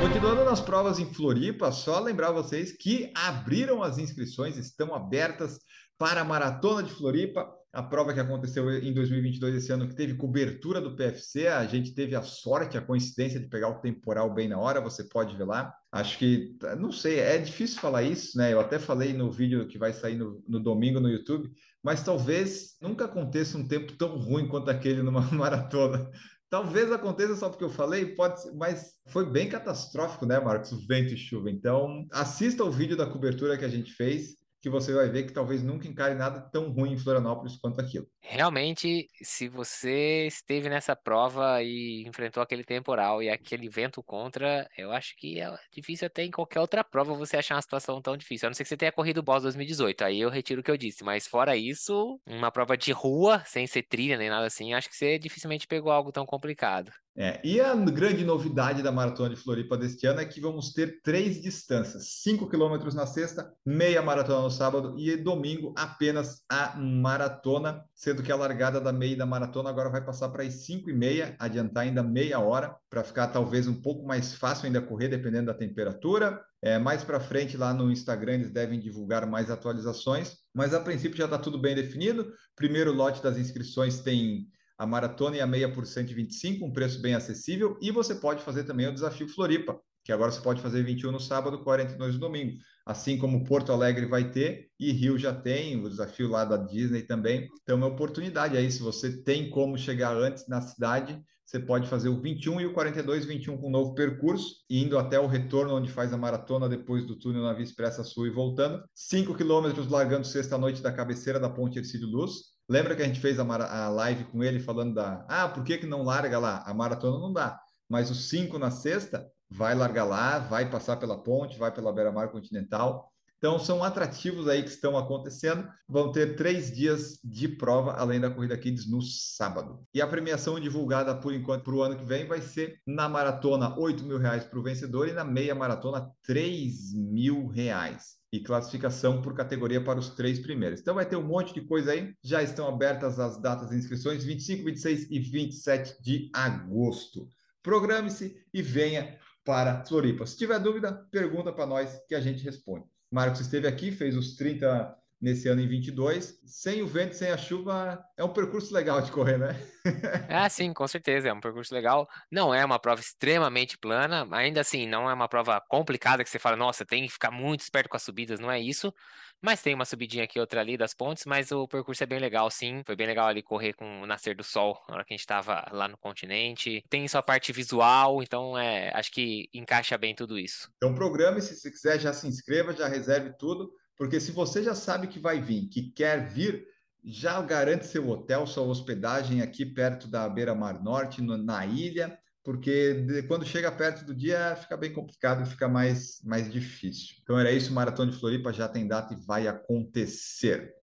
Continuando 0.00 0.44
nas 0.44 0.60
provas 0.60 0.98
em 0.98 1.12
Floripa, 1.12 1.72
só 1.72 1.98
lembrar 1.98 2.30
vocês 2.30 2.72
que 2.72 3.10
abriram 3.16 3.82
as 3.82 3.98
inscrições, 3.98 4.56
estão 4.56 4.94
abertas 4.94 5.58
para 5.98 6.20
a 6.20 6.24
Maratona 6.24 6.84
de 6.84 6.92
Floripa, 6.92 7.48
a 7.72 7.82
prova 7.82 8.14
que 8.14 8.20
aconteceu 8.20 8.70
em 8.70 8.92
2022, 8.94 9.54
esse 9.54 9.72
ano, 9.72 9.86
que 9.86 9.94
teve 9.94 10.14
cobertura 10.14 10.80
do 10.80 10.96
PFC. 10.96 11.48
A 11.48 11.66
gente 11.66 11.94
teve 11.94 12.14
a 12.14 12.22
sorte, 12.22 12.78
a 12.78 12.82
coincidência 12.82 13.38
de 13.38 13.48
pegar 13.48 13.68
o 13.68 13.80
temporal 13.80 14.32
bem 14.32 14.48
na 14.48 14.58
hora, 14.58 14.80
você 14.80 15.04
pode 15.04 15.36
ver 15.36 15.44
lá. 15.44 15.72
Acho 15.92 16.18
que, 16.18 16.56
não 16.78 16.90
sei, 16.90 17.18
é 17.18 17.38
difícil 17.38 17.80
falar 17.80 18.02
isso, 18.02 18.38
né? 18.38 18.52
Eu 18.52 18.60
até 18.60 18.78
falei 18.78 19.12
no 19.12 19.30
vídeo 19.30 19.68
que 19.68 19.78
vai 19.78 19.92
sair 19.92 20.16
no, 20.16 20.42
no 20.48 20.60
domingo 20.60 20.98
no 20.98 21.10
YouTube, 21.10 21.50
mas 21.82 22.02
talvez 22.02 22.76
nunca 22.80 23.04
aconteça 23.04 23.58
um 23.58 23.68
tempo 23.68 23.92
tão 23.96 24.18
ruim 24.18 24.48
quanto 24.48 24.70
aquele 24.70 25.02
numa 25.02 25.20
maratona. 25.32 26.10
Talvez 26.50 26.90
aconteça 26.90 27.36
só 27.36 27.50
porque 27.50 27.64
eu 27.64 27.70
falei, 27.70 28.14
pode 28.14 28.42
ser, 28.42 28.52
mas 28.54 28.94
foi 29.08 29.30
bem 29.30 29.50
catastrófico, 29.50 30.24
né, 30.24 30.40
Marcos? 30.40 30.72
O 30.72 30.86
vento 30.86 31.12
e 31.12 31.16
chuva. 31.16 31.50
Então, 31.50 32.06
assista 32.10 32.64
o 32.64 32.70
vídeo 32.70 32.96
da 32.96 33.06
cobertura 33.06 33.58
que 33.58 33.66
a 33.66 33.68
gente 33.68 33.92
fez, 33.92 34.38
que 34.60 34.68
você 34.68 34.92
vai 34.92 35.08
ver 35.08 35.24
que 35.24 35.32
talvez 35.32 35.62
nunca 35.62 35.86
encare 35.86 36.14
nada 36.14 36.40
tão 36.40 36.70
ruim 36.70 36.92
em 36.92 36.98
Florianópolis 36.98 37.56
quanto 37.56 37.80
aquilo. 37.80 38.06
Realmente, 38.20 39.08
se 39.22 39.48
você 39.48 40.26
esteve 40.26 40.68
nessa 40.68 40.94
prova 40.94 41.62
e 41.62 42.04
enfrentou 42.06 42.42
aquele 42.42 42.64
temporal 42.64 43.22
e 43.22 43.30
aquele 43.30 43.68
vento 43.68 44.02
contra, 44.02 44.68
eu 44.76 44.90
acho 44.92 45.14
que 45.16 45.40
é 45.40 45.48
difícil 45.72 46.06
até 46.06 46.24
em 46.24 46.30
qualquer 46.30 46.60
outra 46.60 46.82
prova 46.84 47.14
você 47.14 47.36
achar 47.36 47.54
uma 47.54 47.62
situação 47.62 48.02
tão 48.02 48.16
difícil. 48.16 48.46
A 48.46 48.50
não 48.50 48.54
ser 48.54 48.64
que 48.64 48.68
você 48.68 48.76
tenha 48.76 48.92
corrido 48.92 49.18
o 49.18 49.22
Boss 49.22 49.42
2018, 49.42 50.02
aí 50.04 50.20
eu 50.20 50.30
retiro 50.30 50.60
o 50.60 50.64
que 50.64 50.70
eu 50.70 50.76
disse. 50.76 51.04
Mas 51.04 51.26
fora 51.26 51.56
isso, 51.56 52.20
uma 52.26 52.50
prova 52.50 52.76
de 52.76 52.92
rua, 52.92 53.42
sem 53.46 53.66
ser 53.66 53.82
trilha 53.84 54.18
nem 54.18 54.28
nada 54.28 54.46
assim, 54.46 54.74
acho 54.74 54.88
que 54.88 54.96
você 54.96 55.18
dificilmente 55.18 55.66
pegou 55.66 55.92
algo 55.92 56.12
tão 56.12 56.26
complicado. 56.26 56.92
É, 57.20 57.40
e 57.42 57.60
a 57.60 57.74
grande 57.74 58.24
novidade 58.24 58.80
da 58.80 58.92
Maratona 58.92 59.30
de 59.30 59.34
Floripa 59.34 59.76
deste 59.76 60.06
ano 60.06 60.20
é 60.20 60.24
que 60.24 60.40
vamos 60.40 60.72
ter 60.72 61.02
três 61.02 61.42
distâncias: 61.42 62.20
5 62.22 62.48
quilômetros 62.48 62.94
na 62.94 63.06
sexta, 63.06 63.52
meia 63.66 64.00
maratona 64.00 64.42
no 64.42 64.50
sábado 64.52 64.94
e 64.96 65.16
domingo 65.16 65.74
apenas 65.76 66.44
a 66.48 66.76
maratona, 66.78 67.82
sendo 67.92 68.22
que 68.22 68.30
a 68.30 68.36
largada 68.36 68.80
da 68.80 68.92
meia 68.92 69.14
e 69.14 69.16
da 69.16 69.26
maratona 69.26 69.68
agora 69.68 69.90
vai 69.90 70.04
passar 70.04 70.28
para 70.28 70.44
as 70.44 70.64
5 70.64 70.90
e 70.90 70.92
meia, 70.92 71.34
adiantar 71.40 71.82
ainda 71.82 72.04
meia 72.04 72.38
hora, 72.38 72.76
para 72.88 73.02
ficar 73.02 73.26
talvez 73.26 73.66
um 73.66 73.82
pouco 73.82 74.06
mais 74.06 74.34
fácil 74.34 74.66
ainda 74.66 74.80
correr, 74.80 75.08
dependendo 75.08 75.46
da 75.46 75.54
temperatura. 75.54 76.40
É, 76.62 76.78
mais 76.78 77.02
para 77.02 77.18
frente, 77.18 77.56
lá 77.56 77.74
no 77.74 77.90
Instagram, 77.90 78.34
eles 78.34 78.52
devem 78.52 78.78
divulgar 78.78 79.26
mais 79.26 79.50
atualizações, 79.50 80.36
mas 80.54 80.72
a 80.72 80.78
princípio 80.78 81.18
já 81.18 81.24
está 81.24 81.36
tudo 81.38 81.60
bem 81.60 81.74
definido. 81.74 82.32
Primeiro 82.54 82.92
lote 82.92 83.20
das 83.20 83.36
inscrições 83.36 83.98
tem 83.98 84.46
a 84.78 84.86
maratona 84.86 85.36
e 85.36 85.40
a 85.40 85.46
meia 85.46 85.70
por 85.70 85.84
125, 85.84 86.64
um 86.64 86.72
preço 86.72 87.02
bem 87.02 87.14
acessível, 87.14 87.76
e 87.82 87.90
você 87.90 88.14
pode 88.14 88.42
fazer 88.42 88.62
também 88.62 88.86
o 88.86 88.94
desafio 88.94 89.28
Floripa, 89.28 89.78
que 90.04 90.12
agora 90.12 90.30
você 90.30 90.40
pode 90.40 90.62
fazer 90.62 90.84
21 90.84 91.10
no 91.10 91.20
sábado, 91.20 91.64
42 91.64 92.14
no 92.14 92.20
domingo. 92.20 92.56
Assim 92.86 93.18
como 93.18 93.44
Porto 93.44 93.72
Alegre 93.72 94.06
vai 94.06 94.30
ter, 94.30 94.68
e 94.78 94.92
Rio 94.92 95.18
já 95.18 95.34
tem, 95.34 95.84
o 95.84 95.88
desafio 95.88 96.28
lá 96.28 96.44
da 96.44 96.56
Disney 96.56 97.02
também. 97.02 97.48
Então 97.62 97.74
é 97.74 97.78
uma 97.78 97.88
oportunidade 97.88 98.56
aí, 98.56 98.70
se 98.70 98.80
você 98.80 99.20
tem 99.22 99.50
como 99.50 99.76
chegar 99.76 100.16
antes 100.16 100.46
na 100.48 100.62
cidade, 100.62 101.20
você 101.44 101.58
pode 101.58 101.88
fazer 101.88 102.10
o 102.10 102.20
21 102.20 102.60
e 102.60 102.66
o 102.66 102.74
42, 102.74 103.24
21 103.24 103.56
com 103.56 103.68
um 103.68 103.70
novo 103.70 103.94
percurso, 103.94 104.56
indo 104.68 104.98
até 104.98 105.18
o 105.18 105.26
retorno 105.26 105.74
onde 105.74 105.90
faz 105.90 106.12
a 106.12 106.16
maratona 106.16 106.68
depois 106.68 107.06
do 107.06 107.18
túnel 107.18 107.42
na 107.42 107.54
Via 107.54 107.64
Expressa 107.64 108.04
Sul 108.04 108.26
e 108.26 108.30
voltando. 108.30 108.84
5 108.94 109.34
quilômetros 109.34 109.88
largando 109.88 110.26
sexta-noite 110.26 110.82
da 110.82 110.92
cabeceira 110.92 111.40
da 111.40 111.48
Ponte 111.48 111.78
Ercílio 111.78 112.06
Luz. 112.06 112.57
Lembra 112.68 112.94
que 112.94 113.02
a 113.02 113.06
gente 113.06 113.20
fez 113.20 113.38
a, 113.38 113.44
a, 113.44 113.88
live 113.88 114.24
com 114.24 114.44
ele 114.44 114.60
falando 114.60 114.94
da. 114.94 115.24
Ah, 115.26 115.48
por 115.48 115.64
que, 115.64 115.78
que 115.78 115.86
não 115.86 116.02
larga 116.02 116.38
lá? 116.38 116.62
A 116.66 116.74
maratona 116.74 117.18
não 117.18 117.32
dá. 117.32 117.58
Mas 117.88 118.10
os 118.10 118.28
cinco 118.28 118.58
na 118.58 118.70
sexta, 118.70 119.26
vai 119.48 119.74
largar 119.74 120.04
lá, 120.04 120.38
vai 120.38 120.70
passar 120.70 120.96
pela 120.96 121.16
ponte, 121.16 121.58
vai 121.58 121.72
pela 121.72 121.92
beira-mar 121.92 122.30
continental. 122.30 123.10
Então, 123.38 123.58
são 123.58 123.84
atrativos 123.84 124.48
aí 124.48 124.62
que 124.62 124.68
estão 124.68 124.98
acontecendo. 124.98 125.66
Vão 125.88 126.12
ter 126.12 126.36
três 126.36 126.74
dias 126.74 127.18
de 127.24 127.48
prova, 127.48 127.92
além 127.92 128.20
da 128.20 128.30
Corrida 128.30 128.58
Kids, 128.58 128.90
no 128.90 129.00
sábado. 129.00 129.80
E 129.94 130.02
a 130.02 130.06
premiação 130.06 130.58
divulgada, 130.60 131.14
por 131.14 131.32
enquanto, 131.32 131.62
para 131.62 131.74
o 131.74 131.82
ano 131.82 131.96
que 131.96 132.04
vem, 132.04 132.26
vai 132.26 132.42
ser 132.42 132.80
na 132.84 133.08
maratona, 133.08 133.78
8 133.78 134.04
mil 134.04 134.18
reais 134.18 134.44
para 134.44 134.58
o 134.58 134.62
vencedor 134.62 135.08
e 135.08 135.12
na 135.12 135.24
meia 135.24 135.54
maratona, 135.54 136.10
3 136.24 136.92
mil 136.92 137.46
reais 137.46 138.17
e 138.32 138.40
classificação 138.40 139.22
por 139.22 139.34
categoria 139.34 139.82
para 139.82 139.98
os 139.98 140.10
três 140.10 140.38
primeiros. 140.38 140.80
Então 140.80 140.94
vai 140.94 141.06
ter 141.06 141.16
um 141.16 141.26
monte 141.26 141.54
de 141.54 141.62
coisa 141.62 141.92
aí. 141.92 142.14
Já 142.22 142.42
estão 142.42 142.68
abertas 142.68 143.18
as 143.18 143.40
datas 143.40 143.70
de 143.70 143.76
inscrições 143.76 144.24
25, 144.24 144.64
26 144.64 145.10
e 145.10 145.18
27 145.18 146.02
de 146.02 146.30
agosto. 146.34 147.28
Programe-se 147.62 148.36
e 148.52 148.62
venha 148.62 149.18
para 149.44 149.84
Floripa. 149.84 150.26
Se 150.26 150.36
tiver 150.36 150.58
dúvida, 150.58 150.92
pergunta 151.10 151.52
para 151.52 151.66
nós 151.66 151.98
que 152.06 152.14
a 152.14 152.20
gente 152.20 152.44
responde. 152.44 152.84
Marcos 153.10 153.40
esteve 153.40 153.66
aqui, 153.66 153.90
fez 153.90 154.16
os 154.16 154.36
30 154.36 154.94
nesse 155.20 155.48
ano 155.48 155.60
em 155.60 155.68
22. 155.68 156.40
Sem 156.46 156.82
o 156.82 156.86
vento, 156.86 157.14
sem 157.14 157.30
a 157.30 157.36
chuva, 157.36 158.02
é 158.16 158.24
um 158.24 158.32
percurso 158.32 158.72
legal 158.72 159.00
de 159.02 159.10
correr, 159.10 159.38
né? 159.38 159.56
Ah, 160.28 160.48
sim, 160.50 160.74
com 160.74 160.86
certeza, 160.86 161.28
é 161.28 161.32
um 161.32 161.40
percurso 161.40 161.74
legal. 161.74 162.06
Não 162.30 162.54
é 162.54 162.62
uma 162.62 162.78
prova 162.78 163.00
extremamente 163.00 163.78
plana, 163.78 164.28
ainda 164.30 164.60
assim, 164.60 164.86
não 164.86 165.08
é 165.08 165.14
uma 165.14 165.28
prova 165.28 165.60
complicada 165.66 166.22
que 166.22 166.28
você 166.28 166.38
fala, 166.38 166.56
nossa, 166.56 166.84
tem 166.84 167.06
que 167.06 167.12
ficar 167.12 167.30
muito 167.30 167.60
esperto 167.60 167.88
com 167.88 167.96
as 167.96 168.02
subidas, 168.02 168.38
não 168.38 168.50
é 168.50 168.60
isso. 168.60 168.92
Mas 169.40 169.62
tem 169.62 169.72
uma 169.72 169.84
subidinha 169.84 170.24
aqui, 170.24 170.38
outra 170.38 170.60
ali 170.60 170.76
das 170.76 170.92
pontes, 170.92 171.24
mas 171.24 171.50
o 171.52 171.66
percurso 171.66 172.02
é 172.02 172.06
bem 172.06 172.18
legal, 172.18 172.50
sim. 172.50 172.82
Foi 172.84 172.96
bem 172.96 173.06
legal 173.06 173.28
ali 173.28 173.42
correr 173.42 173.72
com 173.72 174.02
o 174.02 174.06
nascer 174.06 174.36
do 174.36 174.44
sol, 174.44 174.78
na 174.88 174.96
hora 174.96 175.04
que 175.04 175.14
a 175.14 175.16
gente 175.16 175.20
estava 175.20 175.66
lá 175.72 175.88
no 175.88 175.96
continente. 175.96 176.84
Tem 176.90 177.06
sua 177.08 177.22
parte 177.22 177.52
visual, 177.52 178.22
então 178.22 178.58
é, 178.58 178.90
acho 178.94 179.10
que 179.10 179.48
encaixa 179.54 179.96
bem 179.96 180.14
tudo 180.14 180.38
isso. 180.38 180.70
Então 180.76 180.94
programe-se, 180.94 181.56
se 181.56 181.70
quiser 181.70 181.98
já 181.98 182.12
se 182.12 182.26
inscreva, 182.26 182.74
já 182.74 182.88
reserve 182.88 183.32
tudo, 183.38 183.70
porque 183.98 184.20
se 184.20 184.30
você 184.30 184.62
já 184.62 184.74
sabe 184.74 185.08
que 185.08 185.18
vai 185.18 185.40
vir, 185.40 185.68
que 185.68 185.90
quer 185.90 186.28
vir, 186.28 186.64
já 187.04 187.42
garante 187.42 187.86
seu 187.86 188.08
hotel, 188.08 188.46
sua 188.46 188.62
hospedagem 188.62 189.42
aqui 189.42 189.66
perto 189.66 190.06
da 190.06 190.28
Beira 190.28 190.54
Mar 190.54 190.80
Norte, 190.82 191.20
no, 191.20 191.36
na 191.36 191.66
ilha, 191.66 192.16
porque 192.44 192.94
de, 192.94 193.22
quando 193.24 193.44
chega 193.44 193.70
perto 193.72 194.04
do 194.04 194.14
dia 194.14 194.56
fica 194.56 194.76
bem 194.76 194.92
complicado, 194.92 195.44
fica 195.44 195.68
mais, 195.68 196.22
mais 196.24 196.50
difícil. 196.50 197.16
Então 197.22 197.38
era 197.38 197.50
isso, 197.50 197.72
Maratona 197.72 198.10
de 198.10 198.18
Floripa 198.18 198.52
já 198.52 198.68
tem 198.68 198.86
data 198.86 199.12
e 199.12 199.26
vai 199.26 199.48
acontecer. 199.48 200.74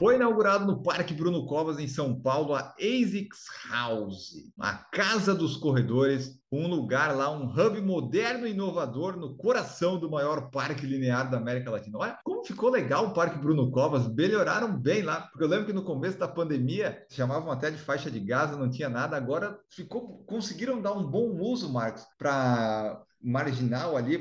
Foi 0.00 0.14
inaugurado 0.14 0.64
no 0.64 0.82
Parque 0.82 1.12
Bruno 1.12 1.44
Covas, 1.44 1.78
em 1.78 1.86
São 1.86 2.18
Paulo, 2.18 2.54
a 2.54 2.74
ASICS 2.80 3.44
House, 3.70 4.32
a 4.58 4.72
Casa 4.72 5.34
dos 5.34 5.58
Corredores, 5.58 6.40
um 6.50 6.66
lugar 6.68 7.14
lá, 7.14 7.30
um 7.30 7.44
hub 7.44 7.78
moderno 7.82 8.46
e 8.46 8.52
inovador 8.52 9.18
no 9.18 9.36
coração 9.36 10.00
do 10.00 10.10
maior 10.10 10.50
parque 10.50 10.86
linear 10.86 11.30
da 11.30 11.36
América 11.36 11.70
Latina. 11.70 11.98
Olha 11.98 12.18
como 12.24 12.42
ficou 12.42 12.70
legal 12.70 13.08
o 13.08 13.12
Parque 13.12 13.38
Bruno 13.38 13.70
Covas, 13.70 14.08
melhoraram 14.08 14.74
bem 14.74 15.02
lá, 15.02 15.20
porque 15.20 15.44
eu 15.44 15.48
lembro 15.48 15.66
que 15.66 15.72
no 15.74 15.84
começo 15.84 16.18
da 16.18 16.26
pandemia 16.26 17.04
chamavam 17.10 17.52
até 17.52 17.70
de 17.70 17.76
faixa 17.76 18.10
de 18.10 18.20
Gaza, 18.20 18.56
não 18.56 18.70
tinha 18.70 18.88
nada, 18.88 19.18
agora 19.18 19.60
ficou, 19.68 20.24
conseguiram 20.24 20.80
dar 20.80 20.94
um 20.94 21.06
bom 21.06 21.38
uso, 21.42 21.70
Marcos, 21.70 22.06
para 22.16 23.02
marginal 23.22 23.98
ali 23.98 24.18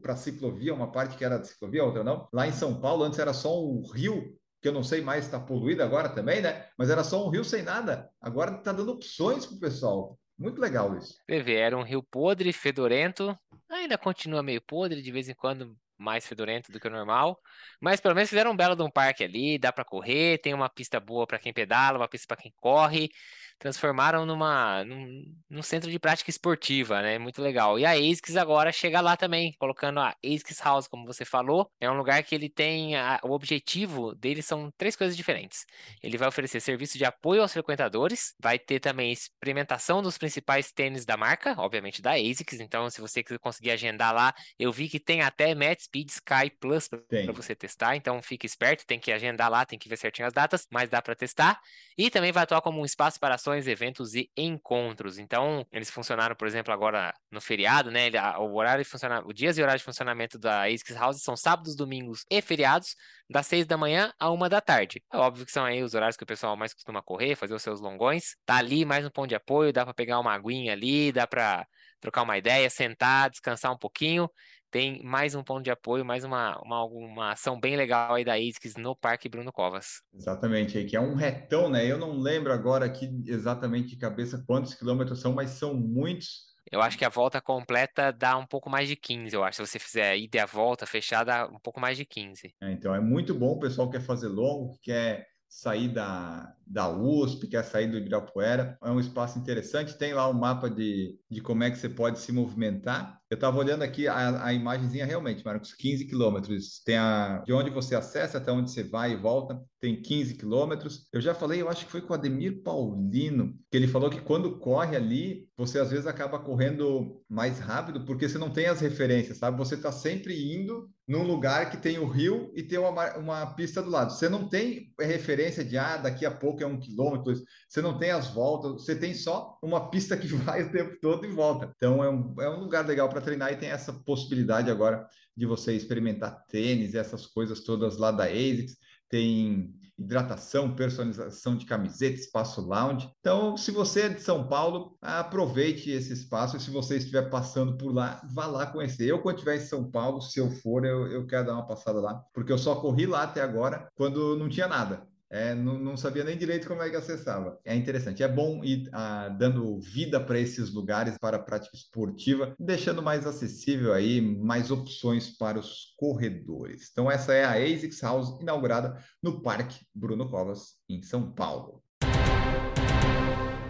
para 0.00 0.14
a 0.14 0.16
ciclovia, 0.16 0.72
uma 0.72 0.90
parte 0.90 1.18
que 1.18 1.24
era 1.24 1.36
de 1.36 1.48
ciclovia, 1.48 1.84
outra 1.84 2.02
não. 2.02 2.26
Lá 2.32 2.48
em 2.48 2.52
São 2.52 2.80
Paulo, 2.80 3.04
antes 3.04 3.18
era 3.18 3.34
só 3.34 3.54
o 3.62 3.82
rio 3.92 4.38
que 4.60 4.68
eu 4.68 4.72
não 4.72 4.82
sei 4.82 5.00
mais 5.00 5.24
está 5.24 5.38
poluído 5.38 5.82
agora 5.82 6.08
também, 6.08 6.40
né? 6.40 6.66
Mas 6.76 6.90
era 6.90 7.04
só 7.04 7.26
um 7.26 7.30
rio 7.30 7.44
sem 7.44 7.62
nada. 7.62 8.10
Agora 8.20 8.56
está 8.56 8.72
dando 8.72 8.92
opções 8.92 9.46
para 9.46 9.56
o 9.56 9.60
pessoal. 9.60 10.18
Muito 10.38 10.60
legal 10.60 10.96
isso. 10.96 11.16
Vê, 11.28 11.56
era 11.56 11.76
um 11.76 11.82
rio 11.82 12.02
podre, 12.02 12.52
fedorento. 12.52 13.36
Ainda 13.68 13.98
continua 13.98 14.42
meio 14.42 14.62
podre, 14.62 15.02
de 15.02 15.10
vez 15.10 15.28
em 15.28 15.34
quando 15.34 15.76
mais 15.98 16.26
fedorento 16.26 16.70
do 16.72 16.78
que 16.80 16.86
o 16.86 16.90
normal. 16.90 17.40
Mas 17.80 18.00
pelo 18.00 18.14
menos 18.14 18.30
fizeram 18.30 18.52
um 18.52 18.56
belo 18.56 18.76
de 18.76 18.82
um 18.82 18.90
parque 18.90 19.24
ali, 19.24 19.58
dá 19.58 19.72
para 19.72 19.84
correr, 19.84 20.38
tem 20.38 20.54
uma 20.54 20.68
pista 20.68 21.00
boa 21.00 21.26
para 21.26 21.38
quem 21.38 21.52
pedala, 21.52 21.98
uma 21.98 22.08
pista 22.08 22.26
para 22.26 22.42
quem 22.42 22.52
corre. 22.56 23.10
Transformaram 23.58 24.24
numa 24.24 24.84
num, 24.84 25.34
num, 25.50 25.62
centro 25.62 25.90
de 25.90 25.98
prática 25.98 26.30
esportiva, 26.30 27.02
né? 27.02 27.18
Muito 27.18 27.42
legal. 27.42 27.76
E 27.76 27.84
a 27.84 27.90
ASICS 27.90 28.36
agora 28.36 28.70
chega 28.70 29.00
lá 29.00 29.16
também, 29.16 29.52
colocando 29.58 29.98
a 29.98 30.14
ASICS 30.24 30.60
House, 30.60 30.86
como 30.86 31.04
você 31.04 31.24
falou. 31.24 31.68
É 31.80 31.90
um 31.90 31.96
lugar 31.96 32.22
que 32.22 32.36
ele 32.36 32.48
tem 32.48 32.94
a, 32.94 33.18
o 33.24 33.32
objetivo 33.32 34.14
dele 34.14 34.42
são 34.42 34.70
três 34.78 34.94
coisas 34.94 35.16
diferentes. 35.16 35.66
Ele 36.00 36.16
vai 36.16 36.28
oferecer 36.28 36.60
serviço 36.60 36.96
de 36.96 37.04
apoio 37.04 37.42
aos 37.42 37.52
frequentadores, 37.52 38.32
vai 38.38 38.60
ter 38.60 38.78
também 38.78 39.10
experimentação 39.10 40.00
dos 40.02 40.16
principais 40.16 40.70
tênis 40.70 41.04
da 41.04 41.16
marca, 41.16 41.56
obviamente 41.58 42.00
da 42.00 42.12
ASICS. 42.12 42.60
Então, 42.60 42.88
se 42.88 43.00
você 43.00 43.24
conseguir 43.40 43.72
agendar 43.72 44.14
lá, 44.14 44.32
eu 44.56 44.72
vi 44.72 44.88
que 44.88 45.00
tem 45.00 45.20
até 45.20 45.52
match 45.56 45.87
Speed 45.88 46.10
Sky 46.10 46.50
Plus 46.60 46.88
para 46.88 47.32
você 47.32 47.54
testar, 47.54 47.96
então 47.96 48.20
fique 48.22 48.46
esperto, 48.46 48.86
tem 48.86 49.00
que 49.00 49.10
agendar 49.10 49.50
lá, 49.50 49.64
tem 49.64 49.78
que 49.78 49.88
ver 49.88 49.96
certinho 49.96 50.28
as 50.28 50.34
datas, 50.34 50.66
mas 50.70 50.90
dá 50.90 51.00
para 51.00 51.14
testar. 51.14 51.58
E 51.96 52.10
também 52.10 52.30
vai 52.30 52.42
atuar 52.42 52.60
como 52.60 52.80
um 52.80 52.84
espaço 52.84 53.18
para 53.18 53.34
ações, 53.34 53.66
eventos 53.66 54.14
e 54.14 54.30
encontros. 54.36 55.18
Então, 55.18 55.66
eles 55.72 55.90
funcionaram, 55.90 56.36
por 56.36 56.46
exemplo, 56.46 56.72
agora 56.72 57.12
no 57.30 57.40
feriado, 57.40 57.90
né? 57.90 58.10
O 58.38 58.54
horário 58.54 58.84
de 58.84 58.88
funcionamento, 58.88 59.28
o 59.28 59.32
dias 59.32 59.56
e 59.58 59.62
horário 59.62 59.78
de 59.78 59.84
funcionamento 59.84 60.38
da 60.38 60.64
ASICS 60.64 60.96
House 60.96 61.22
são 61.22 61.36
sábados, 61.36 61.74
domingos 61.74 62.24
e 62.30 62.40
feriados, 62.42 62.94
das 63.28 63.46
seis 63.46 63.66
da 63.66 63.76
manhã 63.76 64.12
a 64.18 64.30
uma 64.30 64.48
da 64.48 64.60
tarde. 64.60 65.02
É 65.12 65.16
óbvio 65.16 65.44
que 65.44 65.52
são 65.52 65.64
aí 65.64 65.82
os 65.82 65.94
horários 65.94 66.16
que 66.16 66.22
o 66.22 66.26
pessoal 66.26 66.56
mais 66.56 66.72
costuma 66.74 67.02
correr, 67.02 67.34
fazer 67.34 67.54
os 67.54 67.62
seus 67.62 67.80
longões. 67.80 68.36
Tá 68.44 68.56
ali 68.56 68.84
mais 68.84 69.04
um 69.04 69.10
ponto 69.10 69.28
de 69.28 69.34
apoio, 69.34 69.72
dá 69.72 69.84
para 69.84 69.94
pegar 69.94 70.20
uma 70.20 70.32
aguinha 70.32 70.72
ali, 70.72 71.12
dá 71.12 71.26
para 71.26 71.66
trocar 72.00 72.22
uma 72.22 72.38
ideia, 72.38 72.70
sentar, 72.70 73.28
descansar 73.30 73.72
um 73.72 73.78
pouquinho. 73.78 74.30
Tem 74.70 75.02
mais 75.02 75.34
um 75.34 75.42
ponto 75.42 75.62
de 75.62 75.70
apoio, 75.70 76.04
mais 76.04 76.24
uma, 76.24 76.60
uma, 76.62 76.84
uma 76.84 77.32
ação 77.32 77.58
bem 77.58 77.76
legal 77.76 78.14
aí 78.14 78.24
da 78.24 78.34
ASICS 78.34 78.76
no 78.76 78.94
Parque 78.94 79.28
Bruno 79.28 79.52
Covas. 79.52 80.02
Exatamente, 80.14 80.76
aí 80.76 80.84
que 80.84 80.96
é 80.96 81.00
um 81.00 81.14
retão, 81.14 81.70
né? 81.70 81.86
Eu 81.86 81.96
não 81.96 82.18
lembro 82.18 82.52
agora 82.52 82.84
aqui 82.84 83.10
exatamente 83.26 83.88
de 83.88 83.96
cabeça 83.96 84.44
quantos 84.46 84.74
quilômetros 84.74 85.20
são, 85.20 85.32
mas 85.32 85.50
são 85.50 85.74
muitos. 85.74 86.48
Eu 86.70 86.82
acho 86.82 86.98
que 86.98 87.04
a 87.04 87.08
volta 87.08 87.40
completa 87.40 88.12
dá 88.12 88.36
um 88.36 88.46
pouco 88.46 88.68
mais 88.68 88.88
de 88.88 88.94
15, 88.94 89.34
eu 89.34 89.42
acho. 89.42 89.56
Se 89.56 89.72
você 89.72 89.78
fizer 89.78 90.10
a 90.10 90.16
ida 90.16 90.36
e 90.36 90.40
a 90.40 90.46
volta 90.46 90.84
fechada, 90.84 91.46
um 91.46 91.58
pouco 91.58 91.80
mais 91.80 91.96
de 91.96 92.04
15. 92.04 92.54
É, 92.60 92.72
então 92.72 92.94
é 92.94 93.00
muito 93.00 93.34
bom 93.34 93.52
o 93.52 93.58
pessoal 93.58 93.88
que 93.88 93.96
quer 93.96 94.04
fazer 94.04 94.28
longo, 94.28 94.74
que 94.74 94.80
quer 94.82 95.26
sair 95.48 95.88
da, 95.88 96.54
da 96.66 96.90
USP, 96.90 97.48
quer 97.48 97.64
sair 97.64 97.86
do 97.88 97.96
Ibirapuera. 97.96 98.76
É 98.82 98.90
um 98.90 99.00
espaço 99.00 99.38
interessante, 99.38 99.96
tem 99.96 100.12
lá 100.12 100.28
um 100.28 100.34
mapa 100.34 100.68
de, 100.68 101.18
de 101.30 101.40
como 101.40 101.64
é 101.64 101.70
que 101.70 101.78
você 101.78 101.88
pode 101.88 102.18
se 102.18 102.32
movimentar. 102.32 103.17
Eu 103.30 103.34
estava 103.34 103.58
olhando 103.58 103.82
aqui 103.82 104.08
a, 104.08 104.46
a 104.46 104.52
imagenzinha 104.54 105.04
realmente, 105.04 105.44
Marcos, 105.44 105.74
15 105.74 106.06
quilômetros. 106.06 106.80
Tem 106.84 106.96
a 106.96 107.42
de 107.44 107.52
onde 107.52 107.68
você 107.70 107.94
acessa 107.94 108.38
até 108.38 108.50
onde 108.50 108.70
você 108.70 108.82
vai 108.82 109.12
e 109.12 109.16
volta, 109.16 109.60
tem 109.80 110.00
15 110.00 110.34
quilômetros. 110.34 111.08
Eu 111.12 111.20
já 111.20 111.34
falei, 111.34 111.60
eu 111.60 111.68
acho 111.68 111.84
que 111.84 111.92
foi 111.92 112.00
com 112.00 112.12
o 112.12 112.16
Ademir 112.16 112.62
Paulino, 112.62 113.54
que 113.70 113.76
ele 113.76 113.86
falou 113.86 114.08
que 114.10 114.20
quando 114.20 114.58
corre 114.58 114.96
ali, 114.96 115.48
você 115.56 115.78
às 115.78 115.90
vezes 115.90 116.06
acaba 116.06 116.38
correndo 116.38 117.22
mais 117.28 117.58
rápido, 117.58 118.04
porque 118.04 118.28
você 118.28 118.38
não 118.38 118.50
tem 118.50 118.66
as 118.66 118.80
referências, 118.80 119.38
sabe? 119.38 119.58
Você 119.58 119.74
está 119.74 119.92
sempre 119.92 120.54
indo 120.54 120.88
num 121.06 121.22
lugar 121.22 121.70
que 121.70 121.78
tem 121.78 121.98
o 121.98 122.06
rio 122.06 122.52
e 122.54 122.62
tem 122.62 122.78
uma, 122.78 123.16
uma 123.16 123.46
pista 123.54 123.82
do 123.82 123.90
lado. 123.90 124.12
Você 124.12 124.28
não 124.28 124.46
tem 124.46 124.92
referência 125.00 125.64
de, 125.64 125.78
ah, 125.78 125.96
daqui 125.96 126.26
a 126.26 126.30
pouco 126.30 126.62
é 126.62 126.66
um 126.66 126.78
quilômetro, 126.78 127.32
você 127.68 127.80
não 127.80 127.98
tem 127.98 128.10
as 128.10 128.28
voltas, 128.28 128.72
você 128.72 128.94
tem 128.94 129.14
só 129.14 129.58
uma 129.62 129.88
pista 129.90 130.16
que 130.16 130.26
vai 130.36 130.62
o 130.62 130.70
tempo 130.70 130.96
todo 131.00 131.24
e 131.24 131.30
volta. 131.30 131.72
Então 131.76 132.04
é 132.04 132.10
um, 132.10 132.34
é 132.40 132.50
um 132.50 132.60
lugar 132.60 132.86
legal 132.86 133.08
para 133.18 133.24
treinar 133.24 133.52
e 133.52 133.56
tem 133.56 133.70
essa 133.70 133.92
possibilidade 133.92 134.70
agora 134.70 135.06
de 135.36 135.44
você 135.44 135.74
experimentar 135.74 136.44
tênis, 136.46 136.94
essas 136.94 137.26
coisas 137.26 137.60
todas 137.60 137.96
lá 137.96 138.10
da 138.10 138.24
ASICS. 138.24 138.76
Tem 139.08 139.74
hidratação, 139.98 140.76
personalização 140.76 141.56
de 141.56 141.66
camiseta, 141.66 142.20
espaço 142.20 142.60
lounge. 142.60 143.10
Então, 143.18 143.56
se 143.56 143.72
você 143.72 144.02
é 144.02 144.08
de 144.10 144.20
São 144.20 144.46
Paulo, 144.46 144.96
aproveite 145.00 145.90
esse 145.90 146.12
espaço. 146.12 146.56
E 146.56 146.60
se 146.60 146.70
você 146.70 146.98
estiver 146.98 147.28
passando 147.30 147.76
por 147.76 147.92
lá, 147.92 148.22
vá 148.32 148.46
lá 148.46 148.66
conhecer. 148.66 149.06
Eu, 149.08 149.20
quando 149.20 149.36
estiver 149.36 149.56
em 149.56 149.66
São 149.66 149.90
Paulo, 149.90 150.20
se 150.20 150.38
eu 150.38 150.50
for, 150.50 150.84
eu, 150.84 151.06
eu 151.08 151.26
quero 151.26 151.46
dar 151.46 151.54
uma 151.54 151.66
passada 151.66 152.00
lá, 152.00 152.22
porque 152.32 152.52
eu 152.52 152.58
só 152.58 152.76
corri 152.76 153.06
lá 153.06 153.24
até 153.24 153.40
agora 153.40 153.88
quando 153.96 154.36
não 154.36 154.48
tinha 154.48 154.68
nada. 154.68 155.06
É, 155.30 155.54
não, 155.54 155.78
não, 155.78 155.96
sabia 155.96 156.24
nem 156.24 156.38
direito 156.38 156.66
como 156.66 156.82
é 156.82 156.88
que 156.88 156.96
acessava. 156.96 157.58
É 157.64 157.74
interessante. 157.76 158.22
É 158.22 158.28
bom 158.28 158.64
ir 158.64 158.88
ah, 158.92 159.28
dando 159.28 159.78
vida 159.78 160.18
para 160.18 160.38
esses 160.38 160.72
lugares 160.72 161.18
para 161.18 161.36
a 161.36 161.42
prática 161.42 161.76
esportiva, 161.76 162.54
deixando 162.58 163.02
mais 163.02 163.26
acessível 163.26 163.92
aí, 163.92 164.20
mais 164.20 164.70
opções 164.70 165.36
para 165.36 165.58
os 165.58 165.94
corredores. 165.98 166.88
Então, 166.90 167.10
essa 167.10 167.34
é 167.34 167.44
a 167.44 167.52
ASICS 167.52 168.00
House, 168.00 168.40
inaugurada 168.40 168.96
no 169.22 169.42
Parque 169.42 169.84
Bruno 169.94 170.30
Covas, 170.30 170.76
em 170.88 171.02
São 171.02 171.30
Paulo. 171.32 171.82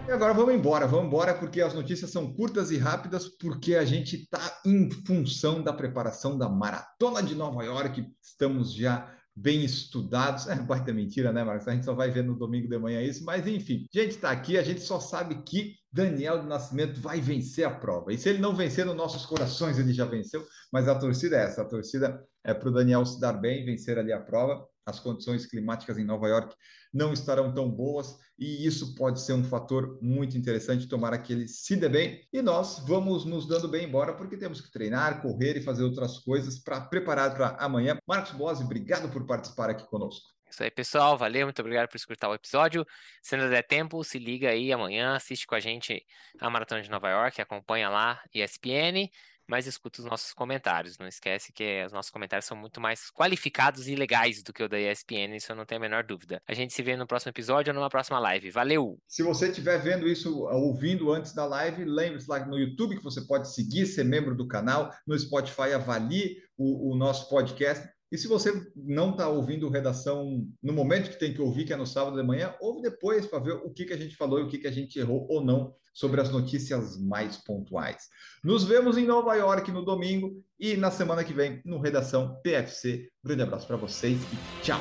E 0.09 0.11
agora 0.11 0.33
vamos 0.33 0.55
embora, 0.55 0.87
vamos 0.87 1.07
embora 1.07 1.35
porque 1.35 1.61
as 1.61 1.75
notícias 1.75 2.11
são 2.11 2.33
curtas 2.33 2.71
e 2.71 2.79
rápidas, 2.79 3.29
porque 3.29 3.75
a 3.75 3.85
gente 3.85 4.16
está 4.16 4.59
em 4.64 4.88
função 5.07 5.62
da 5.62 5.71
preparação 5.71 6.38
da 6.38 6.49
Maratona 6.49 7.23
de 7.23 7.35
Nova 7.35 7.62
York. 7.62 8.07
Estamos 8.23 8.73
já 8.73 9.14
bem 9.40 9.64
estudados. 9.64 10.46
É 10.48 10.55
baita 10.57 10.92
mentira, 10.92 11.33
né, 11.33 11.44
Marcos? 11.44 11.68
A 11.68 11.72
gente 11.72 11.85
só 11.85 11.94
vai 11.94 12.11
ver 12.11 12.24
no 12.24 12.35
domingo 12.35 12.68
de 12.68 12.79
manhã 12.79 13.01
isso, 13.01 13.24
mas 13.24 13.46
enfim, 13.46 13.87
a 13.94 13.98
gente 13.98 14.11
está 14.11 14.31
aqui, 14.31 14.59
a 14.59 14.62
gente 14.62 14.81
só 14.81 14.98
sabe 14.98 15.42
que 15.42 15.77
Daniel 15.92 16.42
do 16.42 16.48
Nascimento 16.48 17.01
vai 17.01 17.20
vencer 17.20 17.64
a 17.64 17.70
prova. 17.70 18.12
E 18.12 18.18
se 18.18 18.29
ele 18.29 18.38
não 18.38 18.55
vencer 18.55 18.85
nos 18.85 18.96
nossos 18.96 19.24
corações, 19.24 19.79
ele 19.79 19.92
já 19.92 20.05
venceu, 20.05 20.44
mas 20.72 20.88
a 20.88 20.98
torcida 20.98 21.37
é 21.37 21.44
essa, 21.44 21.62
a 21.62 21.64
torcida 21.64 22.22
é 22.44 22.53
para 22.53 22.68
o 22.68 22.72
Daniel 22.72 23.07
se 23.07 23.20
dar 23.20 23.33
bem, 23.33 23.64
vencer 23.64 23.98
ali 23.98 24.12
a 24.12 24.20
prova. 24.20 24.66
As 24.88 24.98
condições 24.98 25.46
climáticas 25.46 25.98
em 25.98 26.05
Nova 26.05 26.27
York 26.29 26.55
não 26.92 27.12
estarão 27.12 27.53
tão 27.53 27.70
boas 27.70 28.16
e 28.38 28.66
isso 28.66 28.94
pode 28.94 29.20
ser 29.20 29.35
um 29.35 29.44
fator 29.44 29.98
muito 30.01 30.38
interessante. 30.38 30.88
Tomara 30.88 31.18
que 31.18 31.33
ele 31.33 31.46
se 31.46 31.77
dê 31.77 31.88
bem 31.88 32.27
e 32.33 32.40
nós 32.40 32.83
vamos 32.87 33.24
nos 33.24 33.46
dando 33.46 33.68
bem 33.68 33.87
embora 33.87 34.14
porque 34.14 34.37
temos 34.37 34.61
que 34.61 34.70
treinar, 34.70 35.20
correr 35.20 35.57
e 35.57 35.62
fazer 35.62 35.85
outras 35.85 36.18
coisas 36.18 36.59
para 36.59 36.81
preparar 36.81 37.35
para 37.35 37.48
amanhã. 37.59 37.98
Marcos 38.07 38.33
Bose, 38.33 38.64
obrigado 38.64 39.11
por 39.11 39.27
participar 39.27 39.70
aqui 39.70 39.87
conosco. 39.88 40.38
Isso 40.51 40.62
aí, 40.62 40.70
pessoal. 40.70 41.18
Valeu, 41.18 41.46
muito 41.46 41.61
obrigado 41.61 41.88
por 41.88 41.96
escutar 41.96 42.29
o 42.31 42.35
episódio. 42.35 42.87
Se 43.22 43.35
ainda 43.35 43.51
der 43.51 43.66
tempo, 43.66 44.03
se 44.03 44.18
liga 44.18 44.48
aí 44.48 44.72
amanhã, 44.72 45.14
assiste 45.14 45.46
com 45.46 45.55
a 45.55 45.61
gente 45.61 46.03
a 46.40 46.48
Maratona 46.48 46.81
de 46.81 46.90
Nova 46.90 47.11
York, 47.11 47.40
acompanha 47.40 47.90
lá 47.90 48.18
ESPN 48.33 49.11
mas 49.48 49.66
escuta 49.66 50.00
os 50.00 50.06
nossos 50.06 50.32
comentários. 50.32 50.98
Não 50.98 51.06
esquece 51.06 51.52
que 51.52 51.84
os 51.84 51.92
nossos 51.92 52.11
comentários 52.11 52.44
são 52.44 52.56
muito 52.56 52.80
mais 52.80 53.11
qualificados 53.11 53.88
e 53.88 53.94
legais 53.94 54.42
do 54.42 54.52
que 54.52 54.62
o 54.62 54.68
da 54.68 54.78
ESPN, 54.78 55.34
isso 55.37 55.50
eu 55.50 55.56
não 55.56 55.64
tenho 55.64 55.80
a 55.80 55.82
menor 55.82 56.04
dúvida. 56.04 56.42
A 56.46 56.54
gente 56.54 56.72
se 56.72 56.82
vê 56.82 56.96
no 56.96 57.06
próximo 57.06 57.30
episódio 57.30 57.72
ou 57.72 57.74
numa 57.74 57.88
próxima 57.88 58.18
live. 58.18 58.50
Valeu! 58.50 59.00
Se 59.08 59.22
você 59.22 59.48
estiver 59.48 59.78
vendo 59.78 60.06
isso, 60.06 60.44
ouvindo 60.44 61.12
antes 61.12 61.32
da 61.32 61.46
live, 61.46 61.84
lembre-se 61.84 62.28
lá 62.28 62.44
no 62.44 62.58
YouTube 62.58 62.96
que 62.96 63.02
você 63.02 63.22
pode 63.22 63.52
seguir, 63.52 63.87
ser 63.87 64.04
membro 64.04 64.37
do 64.37 64.46
canal, 64.46 64.92
no 65.06 65.18
Spotify 65.18 65.72
avalie 65.72 66.37
o, 66.56 66.92
o 66.92 66.96
nosso 66.96 67.28
podcast 67.28 67.88
e 68.11 68.16
se 68.16 68.27
você 68.27 68.66
não 68.75 69.11
está 69.11 69.29
ouvindo 69.29 69.68
redação 69.68 70.47
no 70.62 70.73
momento 70.73 71.11
que 71.11 71.18
tem 71.18 71.35
que 71.35 71.42
ouvir, 71.42 71.64
que 71.64 71.73
é 71.73 71.77
no 71.77 71.87
sábado 71.87 72.16
de 72.16 72.27
manhã, 72.27 72.55
ouve 72.61 72.81
depois 72.81 73.27
para 73.27 73.38
ver 73.38 73.53
o 73.53 73.71
que, 73.71 73.85
que 73.85 73.92
a 73.92 73.99
gente 73.99 74.16
falou 74.16 74.40
e 74.40 74.42
o 74.42 74.49
que, 74.49 74.59
que 74.59 74.66
a 74.66 74.73
gente 74.73 74.99
errou 74.99 75.27
ou 75.29 75.44
não 75.44 75.75
sobre 75.92 76.21
as 76.21 76.31
notícias 76.31 76.97
mais 76.97 77.37
pontuais. 77.37 78.09
Nos 78.42 78.64
vemos 78.64 78.97
em 78.97 79.07
Nova 79.07 79.35
York 79.35 79.71
no 79.73 79.85
domingo 79.85 80.42
e 80.59 80.77
na 80.77 80.90
semana 80.90 81.25
que 81.25 81.35
vem 81.35 81.61
no 81.64 81.81
Redação 81.81 82.40
PFC. 82.42 83.11
grande 83.23 83.42
abraço 83.42 83.66
para 83.66 83.77
vocês 83.77 84.18
e 84.23 84.64
tchau! 84.64 84.81